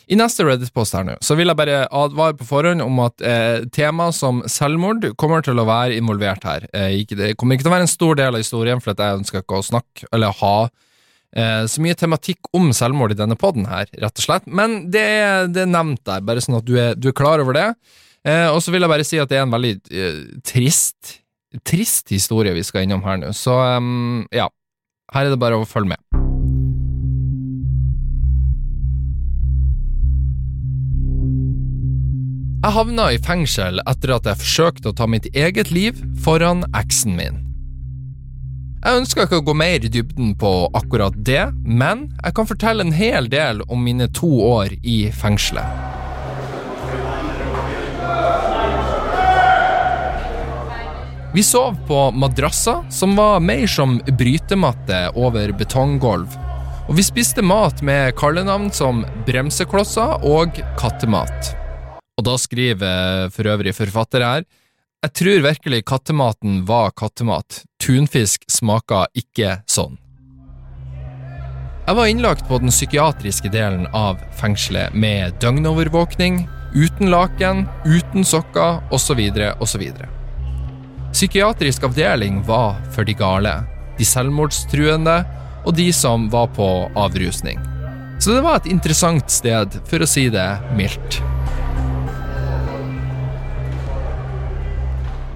[0.09, 3.67] I neste Reddit-post her nå, så vil jeg bare advare på forhånd om at eh,
[3.75, 6.65] tema som selvmord kommer til å være involvert her.
[6.73, 9.19] Eh, ikke, det kommer ikke til å være en stor del av historien, for jeg
[9.21, 10.55] ønsker ikke å snakke eller ha
[11.29, 14.47] så mye tematikk om selvmord i denne poden her, rett og slett.
[14.49, 15.03] Men det
[15.53, 17.67] det er nevnt der, bare sånn at du er, du er klar over det.
[18.27, 21.19] Eh, og så vil jeg bare si at det er en veldig eh, trist,
[21.63, 24.49] trist historie vi skal innom her nå, så um, ja.
[25.09, 26.01] Her er det bare å følge med.
[32.59, 37.17] Jeg havna i fengsel etter at jeg forsøkte å ta mitt eget liv foran eksen
[37.17, 37.39] min.
[38.79, 42.85] Jeg ønsker ikke å gå mer i dybden på akkurat det, men jeg kan fortelle
[42.85, 45.67] en hel del om mine to år i fengselet.
[51.35, 56.39] Vi sov på madrasser som var mer som brytematte over betonggulv,
[56.87, 61.51] og vi spiste mat med kallenavn som bremseklosser og kattemat.
[62.15, 64.47] Og da skriver for øvrig forfatter her
[64.99, 67.61] jeg tror virkelig kattematen var kattemat.
[67.79, 69.95] Tunfisk smaker ikke sånn.
[71.87, 76.43] Jeg var innlagt på den psykiatriske delen av fengselet med døgnovervåkning,
[76.75, 79.23] uten laken, uten sokker osv.
[79.57, 79.85] osv.
[81.15, 83.55] Psykiatrisk avdeling var for de gale,
[83.97, 85.17] de selvmordstruende
[85.65, 87.57] og de som var på avrusning.
[88.19, 91.23] Så det var et interessant sted, for å si det mildt.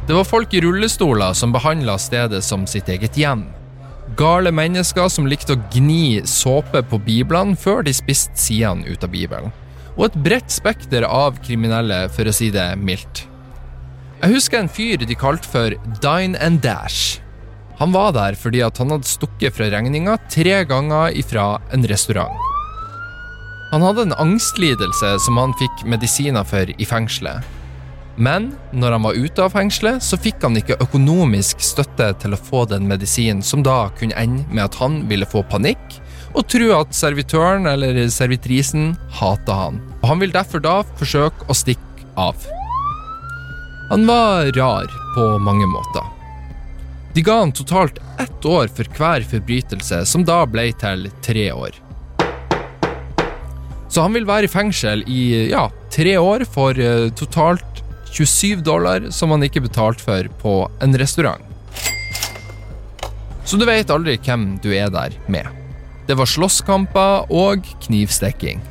[0.07, 3.45] Det var folk i rullestoler som behandla stedet som sitt eget hjem.
[4.19, 9.13] Gale mennesker som likte å gni såpe på biblene før de spiste sidene ut av
[9.13, 9.55] Bibelen.
[9.95, 13.23] Og et bredt spekter av kriminelle, for å si det mildt.
[14.19, 17.21] Jeg husker en fyr de kalte for Dine and Dash.
[17.79, 22.35] Han var der fordi han hadde stukket fra regninga tre ganger ifra en restaurant.
[23.71, 27.62] Han hadde en angstlidelse som han fikk medisiner for i fengselet.
[28.15, 32.39] Men når han var ute av fengselet, så fikk han ikke økonomisk støtte til å
[32.39, 35.99] få den medisinen, som da kunne ende med at han ville få panikk
[36.34, 39.80] og tro at servitøren eller servitrisen hata han.
[40.02, 42.38] Og han vil derfor da forsøke å stikke av.
[43.91, 46.06] Han var rar på mange måter.
[47.13, 51.78] De ga han totalt ett år for hver forbrytelse, som da ble til tre år.
[53.93, 57.83] Så han vil være i fengsel i ja, tre år for uh, totalt
[58.13, 60.54] 27 dollar som han ikke betalte for på
[60.86, 61.41] en restaurant.
[63.43, 65.49] Så du vet aldri hvem du er der med.
[66.08, 68.62] Det var slåsskamper og knivstikking.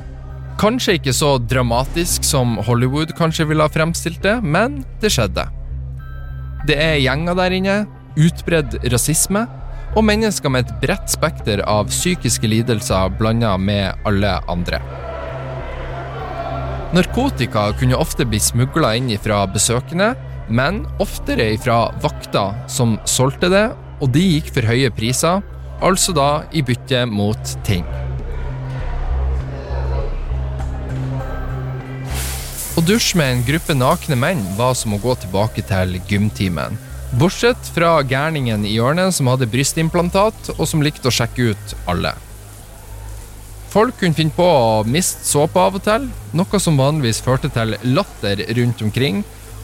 [0.60, 5.48] Kanskje ikke så dramatisk som Hollywood kanskje ville ha fremstilt det, men det skjedde.
[6.68, 7.76] Det er gjenger der inne,
[8.14, 9.46] utbredd rasisme
[9.96, 14.80] og mennesker med et bredt spekter av psykiske lidelser blanda med alle andre.
[16.92, 20.10] Narkotika kunne ofte bli smugla inn fra besøkende,
[20.52, 23.70] men oftere fra vakter som solgte det,
[24.04, 25.40] og de gikk for høye priser,
[25.80, 27.86] altså da i bytte mot ting.
[32.76, 36.76] Å dusje med en gruppe nakne menn var som å gå tilbake til gymtimen.
[37.16, 42.12] Bortsett fra gærningen i hjørnet som hadde brystimplantat, og som likte å sjekke ut alle.
[43.72, 47.72] Folk kunne finne på å miste såpe av og til, noe som vanligvis førte til
[47.88, 49.22] latter rundt omkring,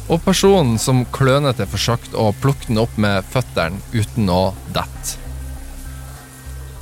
[0.08, 5.20] og personen som klønete forsøkte å plukke den opp med føttene uten å dette.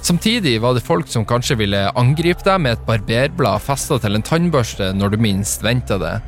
[0.07, 4.23] Samtidig var det folk som kanskje ville angripe deg med et barberblad festa til en
[4.23, 6.21] tannbørste når du minst venta det,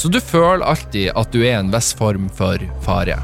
[0.00, 3.20] så du føler alltid at du er en viss form for fare.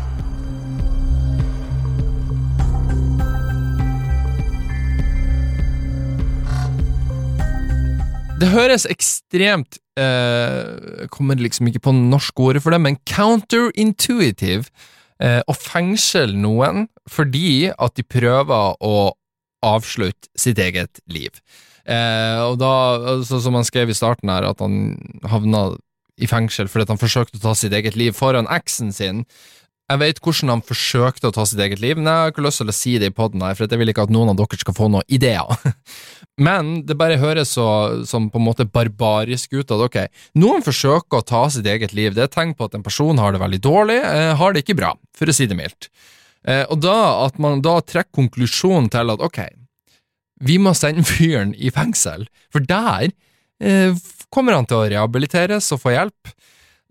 [8.43, 14.67] Det høres ekstremt eh, Kommer liksom ikke på norsk ordet for det, men counterintuitive
[15.23, 18.97] eh, å fengsle noen fordi at de prøver å
[19.63, 21.31] avslutte sitt eget liv.
[21.87, 22.73] Eh, og da,
[23.15, 24.97] altså, som han skrev i starten her, at han
[25.31, 25.69] havna
[26.19, 29.23] i fengsel fordi han forsøkte å ta sitt eget liv foran eksen sin.
[29.91, 32.63] Jeg vet hvordan han forsøkte å ta sitt eget liv, men jeg har ikke lyst
[32.63, 34.77] til å si det i poden for jeg vil ikke at noen av dere skal
[34.77, 35.51] få noen ideer.
[36.41, 37.67] Men det bare høres så,
[38.09, 39.99] som på en måte barbarisk ut at ok,
[40.41, 43.21] noen forsøker å ta sitt eget liv, det er et tegn på at en person
[43.21, 45.91] har det veldig dårlig, eh, har det ikke bra, for å si det mildt.
[46.49, 49.43] Eh, og da at man da trekker konklusjonen til at ok,
[50.43, 52.25] vi må sende fyren i fengsel,
[52.55, 53.11] for der
[53.61, 53.93] eh,
[54.33, 56.33] kommer han til å rehabiliteres og få hjelp.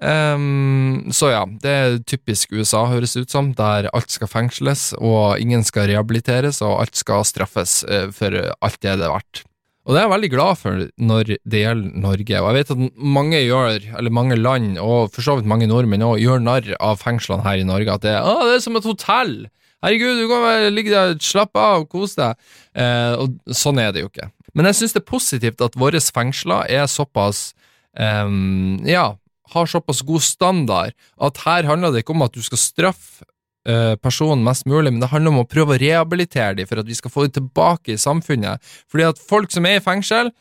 [0.02, 5.38] Um, så ja, det er typisk USA, høres ut som, der alt skal fengsles, og
[5.42, 9.44] ingen skal rehabiliteres, og alt skal straffes uh, for alt det det er verdt.
[9.86, 12.84] Og det er jeg veldig glad for når det gjelder Norge, og jeg vet at
[13.18, 17.02] mange gjør, eller mange land, og for så vidt mange nordmenn òg, gjør narr av
[17.02, 19.36] fengslene her i Norge, at det, ah, det er som et hotell!
[19.82, 22.52] Herregud, du kan ligge der, slappe av, kose deg.
[22.78, 24.30] Uh, og sånn er det jo ikke.
[24.54, 27.56] Men jeg syns det er positivt at våre fengsler er såpass
[27.98, 29.08] um, ja,
[29.54, 33.26] har såpass god standard at her handler det ikke om at du skal straffe
[33.70, 36.90] uh, personen mest mulig, men det handler om å prøve å rehabilitere dem for at
[36.90, 38.62] vi skal få dem tilbake i samfunnet.
[38.92, 40.32] Fordi at folk som er i fengsel,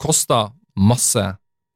[0.00, 1.22] koster masse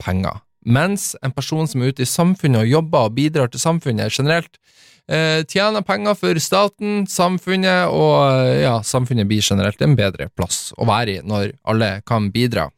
[0.02, 0.42] penger.
[0.68, 4.58] Mens en person som er ute i samfunnet og jobber og bidrar til samfunnet generelt,
[5.10, 10.72] uh, tjener penger for staten, samfunnet, og uh, ja, samfunnet blir generelt en bedre plass
[10.76, 12.68] å være i når alle kan bidra.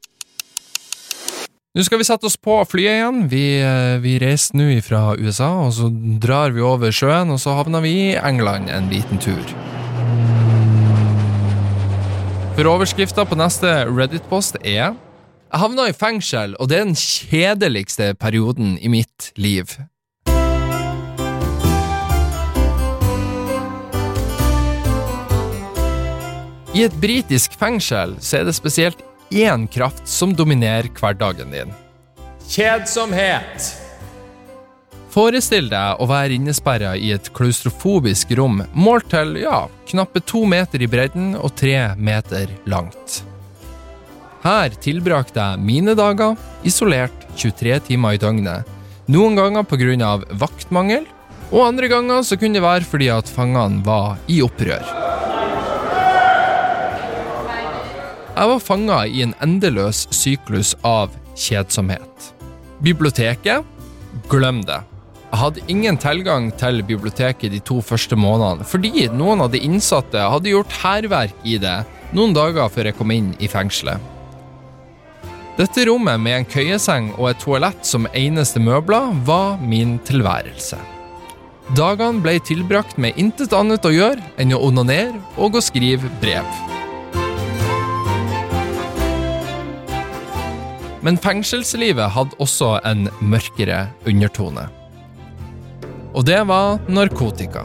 [1.70, 3.18] Nå skal vi sette oss på flyet igjen.
[3.30, 5.86] Vi, eh, vi reiser nå fra USA, og så
[6.18, 9.44] drar vi over sjøen, og så havner vi i England en liten tur.
[12.56, 14.96] For overskrifta på neste Reddit-post er
[15.50, 19.70] Jeg havna i fengsel, og det er den kjedeligste perioden i mitt liv.
[26.74, 31.72] I et britisk fengsel så er det spesielt én kraft som dominerer hverdagen din.
[32.50, 33.70] Kjedsomhet!
[35.10, 40.82] Forestill deg å være innesperra i et klaustrofobisk rom målt til ja, knappe to meter
[40.82, 43.24] i bredden og tre meter langt.
[44.44, 48.68] Her tilbrakte jeg mine dager isolert 23 timer i døgnet,
[49.10, 50.14] noen ganger pga.
[50.30, 51.04] vaktmangel,
[51.50, 54.86] og andre ganger så kunne det være fordi at fangene var i opprør.
[58.40, 62.30] Jeg var fanga i en endeløs syklus av kjedsomhet.
[62.80, 63.66] Biblioteket?
[64.32, 64.78] Glem det.
[65.26, 70.24] Jeg hadde ingen tilgang til biblioteket de to første månedene, fordi noen av de innsatte
[70.32, 71.82] hadde gjort hærverk i det
[72.16, 74.00] noen dager før jeg kom inn i fengselet.
[75.60, 80.80] Dette rommet med en køyeseng og et toalett som eneste møbler var min tilværelse.
[81.76, 86.79] Dagene ble tilbrakt med intet annet å gjøre enn å onanere og å skrive brev.
[91.06, 94.66] Men fengselslivet hadde også en mørkere undertone.
[96.12, 97.64] Og det var narkotika.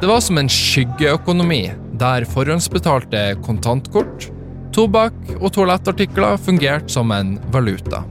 [0.00, 1.62] Det var som en skyggeøkonomi,
[1.96, 4.28] der forhåndsbetalte kontantkort,
[4.76, 8.02] tobakk og toalettartikler fungerte som en valuta.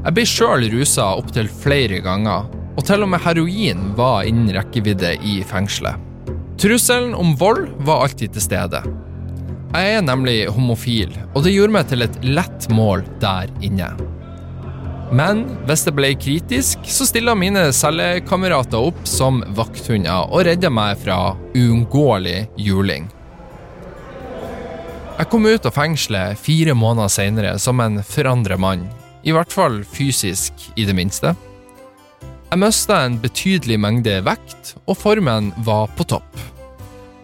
[0.00, 2.46] Jeg ble sjøl rusa opptil flere ganger,
[2.78, 5.98] og til og med heroin var innen rekkevidde i fengselet.
[6.60, 8.80] Trusselen om vold var alltid til stede.
[9.70, 13.92] Jeg er nemlig homofil, og det gjorde meg til et lett mål der inne.
[15.14, 20.98] Men hvis det ble kritisk, så stilla mine cellekamerater opp som vakthunder og redda meg
[21.02, 23.06] fra uunngåelig juling.
[25.20, 28.86] Jeg kom ut av fengselet fire måneder seinere som en forandret mann,
[29.22, 31.36] i hvert fall fysisk, i det minste.
[32.50, 36.40] Jeg mista en betydelig mengde vekt, og formen var på topp.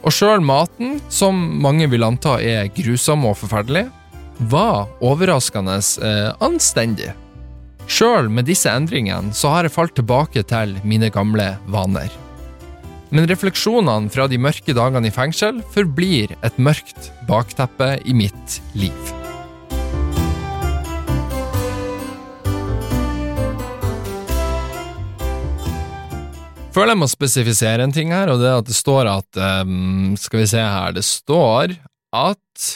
[0.06, 3.88] Og sjøl maten, som mange vil anta er grusom og forferdelig,
[4.52, 7.10] var overraskende eh, anstendig.
[7.90, 12.12] Sjøl med disse endringene så har jeg falt tilbake til mine gamle vaner.
[13.10, 19.15] Men refleksjonene fra de mørke dagene i fengsel forblir et mørkt bakteppe i mitt liv.
[26.76, 30.16] Føler jeg må spesifisere en ting her, og det er at det står at um,
[30.20, 31.78] Skal vi se her Det står
[32.16, 32.66] at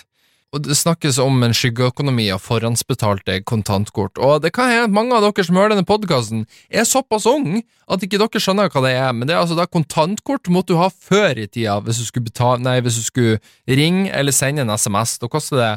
[0.50, 4.18] og Det snakkes om en skyggeøkonomi av forhåndsbetalte kontantkort.
[4.18, 7.60] Og det kan hende at mange av dere som hører denne podkasten, er såpass unge
[7.86, 9.12] at ikke dere skjønner hva det er.
[9.14, 12.26] Men det er altså da kontantkort måtte du ha før i tida hvis du skulle,
[12.32, 13.38] betale, nei, hvis du skulle
[13.70, 15.20] ringe eller sende en SMS.
[15.22, 15.70] Da koster det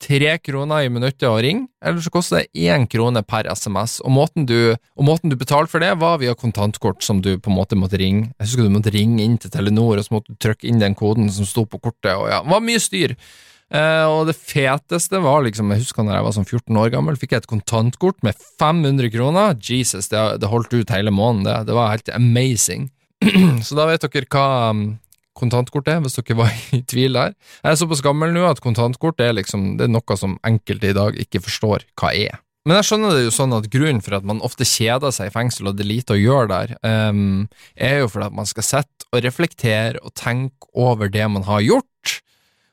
[0.00, 3.98] tre kroner i minuttet å ringe, eller så koster det én krone per SMS.
[4.04, 7.52] Og måten, du, og måten du betalte for det, var via kontantkort som du på
[7.52, 8.30] en måte måtte ringe.
[8.38, 10.96] Jeg husker du måtte ringe inn til Telenor, og så måtte du trykke inn den
[10.98, 13.16] koden som sto på kortet, og ja, det var mye styr.
[13.70, 17.18] Eh, og det feteste var liksom, jeg husker da jeg var sånn 14 år gammel,
[17.20, 19.54] fikk jeg et kontantkort med 500 kroner.
[19.62, 21.68] Jesus, det, det holdt ut hele måneden, det.
[21.68, 22.88] Det var helt amazing.
[23.66, 24.48] Så da vet dere hva
[25.38, 27.34] kontantkort er, hvis dere var i tvil der.
[27.62, 31.18] Jeg er såpass gammel nå at kontantkort er liksom, er noe som enkelte i dag
[31.20, 32.40] ikke forstår hva er.
[32.68, 35.32] Men jeg skjønner det jo sånn at grunnen for at man ofte kjeder seg i
[35.32, 38.66] fengsel, og det er lite å gjøre der, um, er jo for at man skal
[38.66, 41.88] sitte og reflektere og tenke over det man har gjort,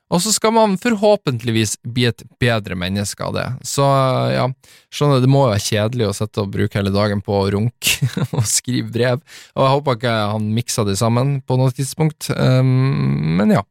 [0.08, 3.46] og så skal man forhåpentligvis bli et bedre menneske av det.
[3.68, 3.84] Så
[4.32, 4.46] ja,
[4.94, 8.08] skjønner det må jo være kjedelig å sitte og bruke hele dagen på å runke
[8.36, 13.36] og skrive brev, og jeg håper ikke han miksa det sammen på noe tidspunkt, um,
[13.40, 13.64] men ja.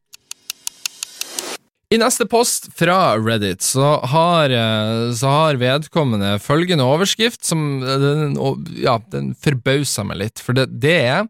[1.88, 8.36] I neste post fra Reddit så har, eh, så har vedkommende følgende overskrift som den,
[8.76, 11.22] ja, den forbauser meg litt, for det, det er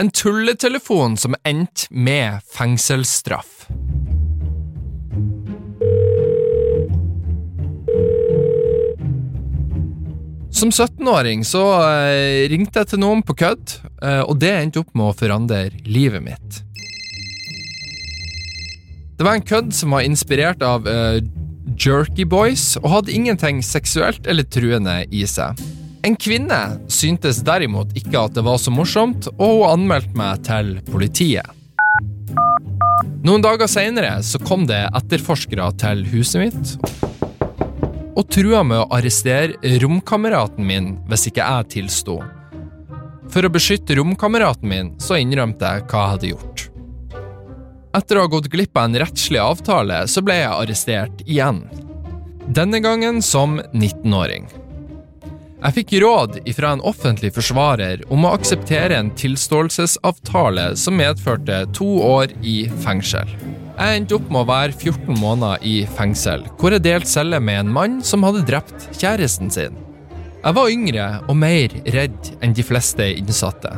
[0.00, 3.68] en tulletelefon som endte med fengselsstraff.
[10.50, 14.94] Som 17-åring så eh, ringte jeg til noen på kødd, eh, og det endte opp
[14.96, 16.62] med å forandre livet mitt.
[19.18, 21.18] Det var en kødd som var inspirert av uh,
[21.74, 25.58] Jerky Boys, og hadde ingenting seksuelt eller truende i seg.
[26.06, 30.76] En kvinne syntes derimot ikke at det var så morsomt, og hun anmeldte meg til
[30.86, 31.50] politiet.
[33.26, 34.14] Noen dager seinere
[34.46, 36.76] kom det etterforskere til huset mitt
[38.18, 42.18] og trua med å arrestere romkameraten min hvis ikke jeg tilsto.
[43.28, 46.64] For å beskytte romkameraten min så innrømte jeg hva jeg hadde gjort.
[47.98, 51.62] Etter å ha gått glipp av en rettslig avtale, så ble jeg arrestert igjen.
[52.48, 54.48] Denne gangen som 19-åring.
[55.58, 61.88] Jeg fikk råd ifra en offentlig forsvarer om å akseptere en tilståelsesavtale som medførte to
[62.06, 63.32] år i fengsel.
[63.78, 67.60] Jeg endte opp med å være 14 måneder i fengsel, hvor jeg delte celle med
[67.60, 69.76] en mann som hadde drept kjæresten sin.
[70.42, 73.76] Jeg var yngre og mer redd enn de fleste innsatte.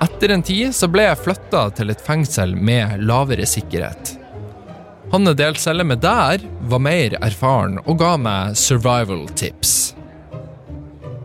[0.00, 4.14] Etter en tid så ble jeg flytta til et fengsel med lavere sikkerhet.
[5.12, 6.40] Han jeg delte celle med der,
[6.72, 9.92] var mer erfaren og ga meg survival tips.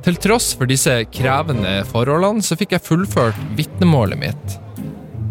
[0.04, 4.62] Til tross for disse krevende forholdene så fikk jeg fullført vitnemålet mitt.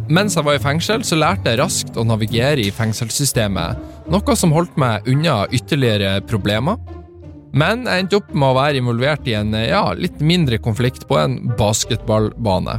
[0.06, 3.80] Mens jeg var i fengsel, så lærte jeg raskt å navigere i fengselssystemet,
[4.12, 6.78] noe som holdt meg unna ytterligere problemer.
[7.56, 11.18] Men jeg endte opp med å være involvert i en ja, litt mindre konflikt på
[11.18, 12.76] en basketballbane.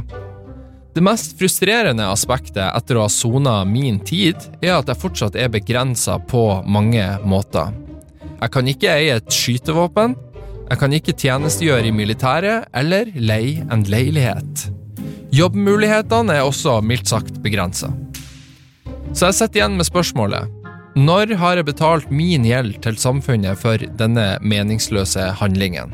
[0.96, 5.52] Det mest frustrerende aspektet etter å ha sona min tid, er at jeg fortsatt er
[5.52, 7.74] begrensa på mange måter.
[8.38, 10.16] Jeg kan ikke eie et skytevåpen,
[10.68, 14.68] jeg kan ikke tjenestegjøre i militæret eller leie en leilighet.
[15.28, 17.90] Jobbmulighetene er også mildt sagt begrensa.
[19.12, 20.54] Så jeg sitter igjen med spørsmålet
[20.98, 25.92] når har jeg betalt min gjeld til samfunnet for denne meningsløse handlingen?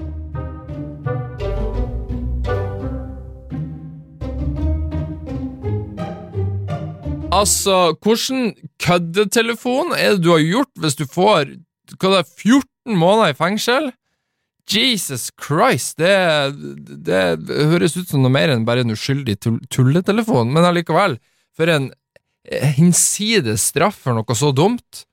[7.34, 11.50] Altså, hvordan køddetelefon er det du har gjort hvis du får
[11.98, 13.90] hva det er, 14 måneder i fengsel?
[14.70, 16.14] Jesus Christ, det,
[17.06, 17.22] det,
[17.70, 19.36] høres ut som noe mer enn bare en uskyldig
[19.72, 21.18] tulletelefon, men allikevel,
[21.54, 21.90] for en
[22.76, 25.04] hinsides straff for noe så dumt.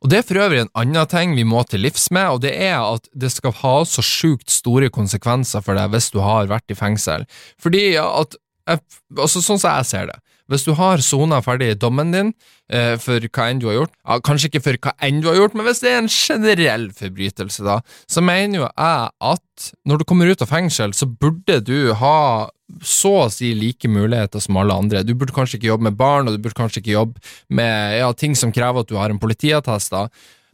[0.00, 2.54] Og Det er for øvrig en annen ting vi må til livs med, og det
[2.56, 6.72] er at det skal ha så sjukt store konsekvenser for deg hvis du har vært
[6.72, 7.26] i fengsel.
[7.60, 8.36] Fordi at,
[8.70, 10.16] altså Sånn som jeg ser det,
[10.50, 12.32] hvis du har sona ferdig dommen din
[12.72, 15.38] eh, for hva enn du har gjort, ja, kanskje ikke for hva enn du har
[15.38, 17.80] gjort, men hvis det er en generell forbrytelse, da,
[18.10, 22.50] så mener jo jeg at når du kommer ut av fengsel, så burde du ha
[22.86, 25.02] så å si like muligheter som alle andre.
[25.06, 28.10] Du burde kanskje ikke jobbe med barn, og du burde kanskje ikke jobbe med ja,
[28.14, 29.96] ting som krever at du har en politiattest.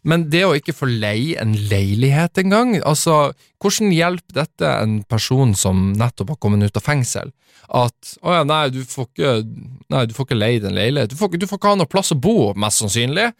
[0.07, 5.55] Men det å ikke få leie en leilighet engang, altså, hvordan hjelper dette en person
[5.59, 7.33] som nettopp har kommet ut av fengsel?
[7.67, 9.33] At å ja, nei, du får ikke,
[9.93, 12.15] nei, du får ikke leid en leilighet, du får, du får ikke ha noe plass
[12.15, 13.31] å bo, mest sannsynlig.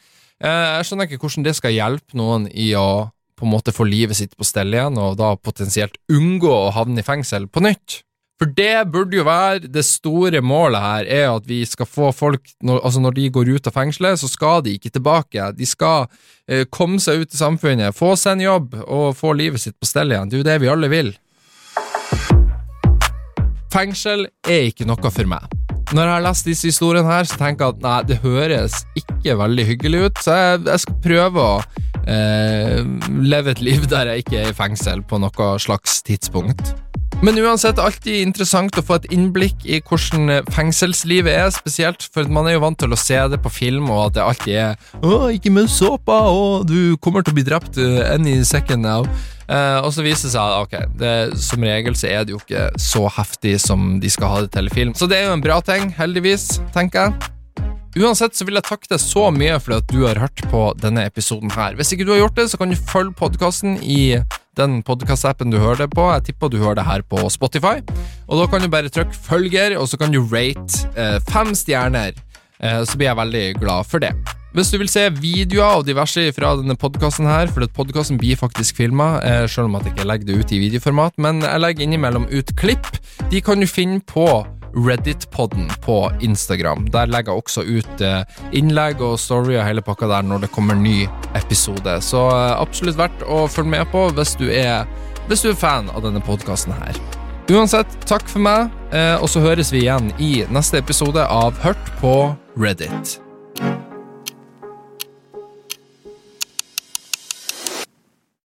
[0.43, 2.89] Eh, jeg skjønner ikke hvordan det skal hjelpe noen i å
[3.37, 7.03] på en måte få livet sitt på stell igjen, og da potensielt unngå å havne
[7.03, 8.01] i fengsel på nytt.
[8.37, 12.51] For det burde jo være det store målet her, er at vi skal få folk
[12.61, 15.53] når, Altså, når de går ut av fengselet, så skal de ikke tilbake.
[15.57, 16.05] De skal
[16.49, 19.89] eh, komme seg ut i samfunnet, få seg en jobb og få livet sitt på
[19.89, 20.29] stell igjen.
[20.29, 21.15] Det er jo det vi alle vil.
[23.77, 25.43] Fengsel er ikke noe for meg.
[25.93, 29.37] Når jeg har lest disse historiene her, så tenker jeg at nei, det høres ikke
[29.37, 31.59] veldig hyggelig ut, så jeg, jeg skal prøve å
[32.09, 32.81] eh,
[33.21, 36.73] leve et liv der jeg ikke er i fengsel på noe slags tidspunkt.
[37.25, 42.47] Men uansett, alltid interessant å få et innblikk i hvordan fengselslivet er, spesielt, for man
[42.47, 45.33] er jo vant til å se det på film, og at det alltid er 'Å,
[45.33, 49.09] ikke med såpa', og 'du kommer til å bli drept any second now'.
[49.49, 52.43] Eh, og så viser det seg at ok, det, som regel så er det jo
[52.43, 54.95] ikke så heftig som de skal ha det til i film.
[54.95, 57.36] Så det er jo en bra ting, heldigvis, tenker jeg.
[57.97, 61.07] Uansett så vil jeg takke deg så mye for at du har hørt på denne
[61.09, 61.79] episoden her.
[61.79, 64.19] Hvis ikke du har gjort det, så kan du følge podkasten i
[64.57, 66.05] den podkastappen du hører det på.
[66.13, 67.81] Jeg tipper du hører det her på Spotify.
[68.29, 72.13] Og da kan du bare trykke 'følger', og så kan du rate eh, fem stjerner.
[72.61, 74.13] Eh, så blir jeg veldig glad for det.
[74.53, 78.77] Hvis du vil se videoer og diverse fra denne podkasten her, for podkasten blir faktisk
[78.77, 81.83] filma, eh, selv om at jeg ikke legger det ut i videoformat, men jeg legger
[81.85, 82.87] innimellom ut klipp.
[83.31, 86.87] De kan du finne på Reddit-podden på Instagram.
[86.93, 88.23] Der legger jeg også ut eh,
[88.57, 91.07] innlegg og story og hele pakka der når det kommer ny
[91.39, 91.99] episode.
[92.05, 94.89] Så eh, absolutt verdt å følge med på hvis du er,
[95.31, 97.01] hvis du er fan av denne podkasten her.
[97.47, 101.95] Uansett, takk for meg, eh, og så høres vi igjen i neste episode av Hørt
[102.03, 102.17] på
[102.59, 103.21] Reddit.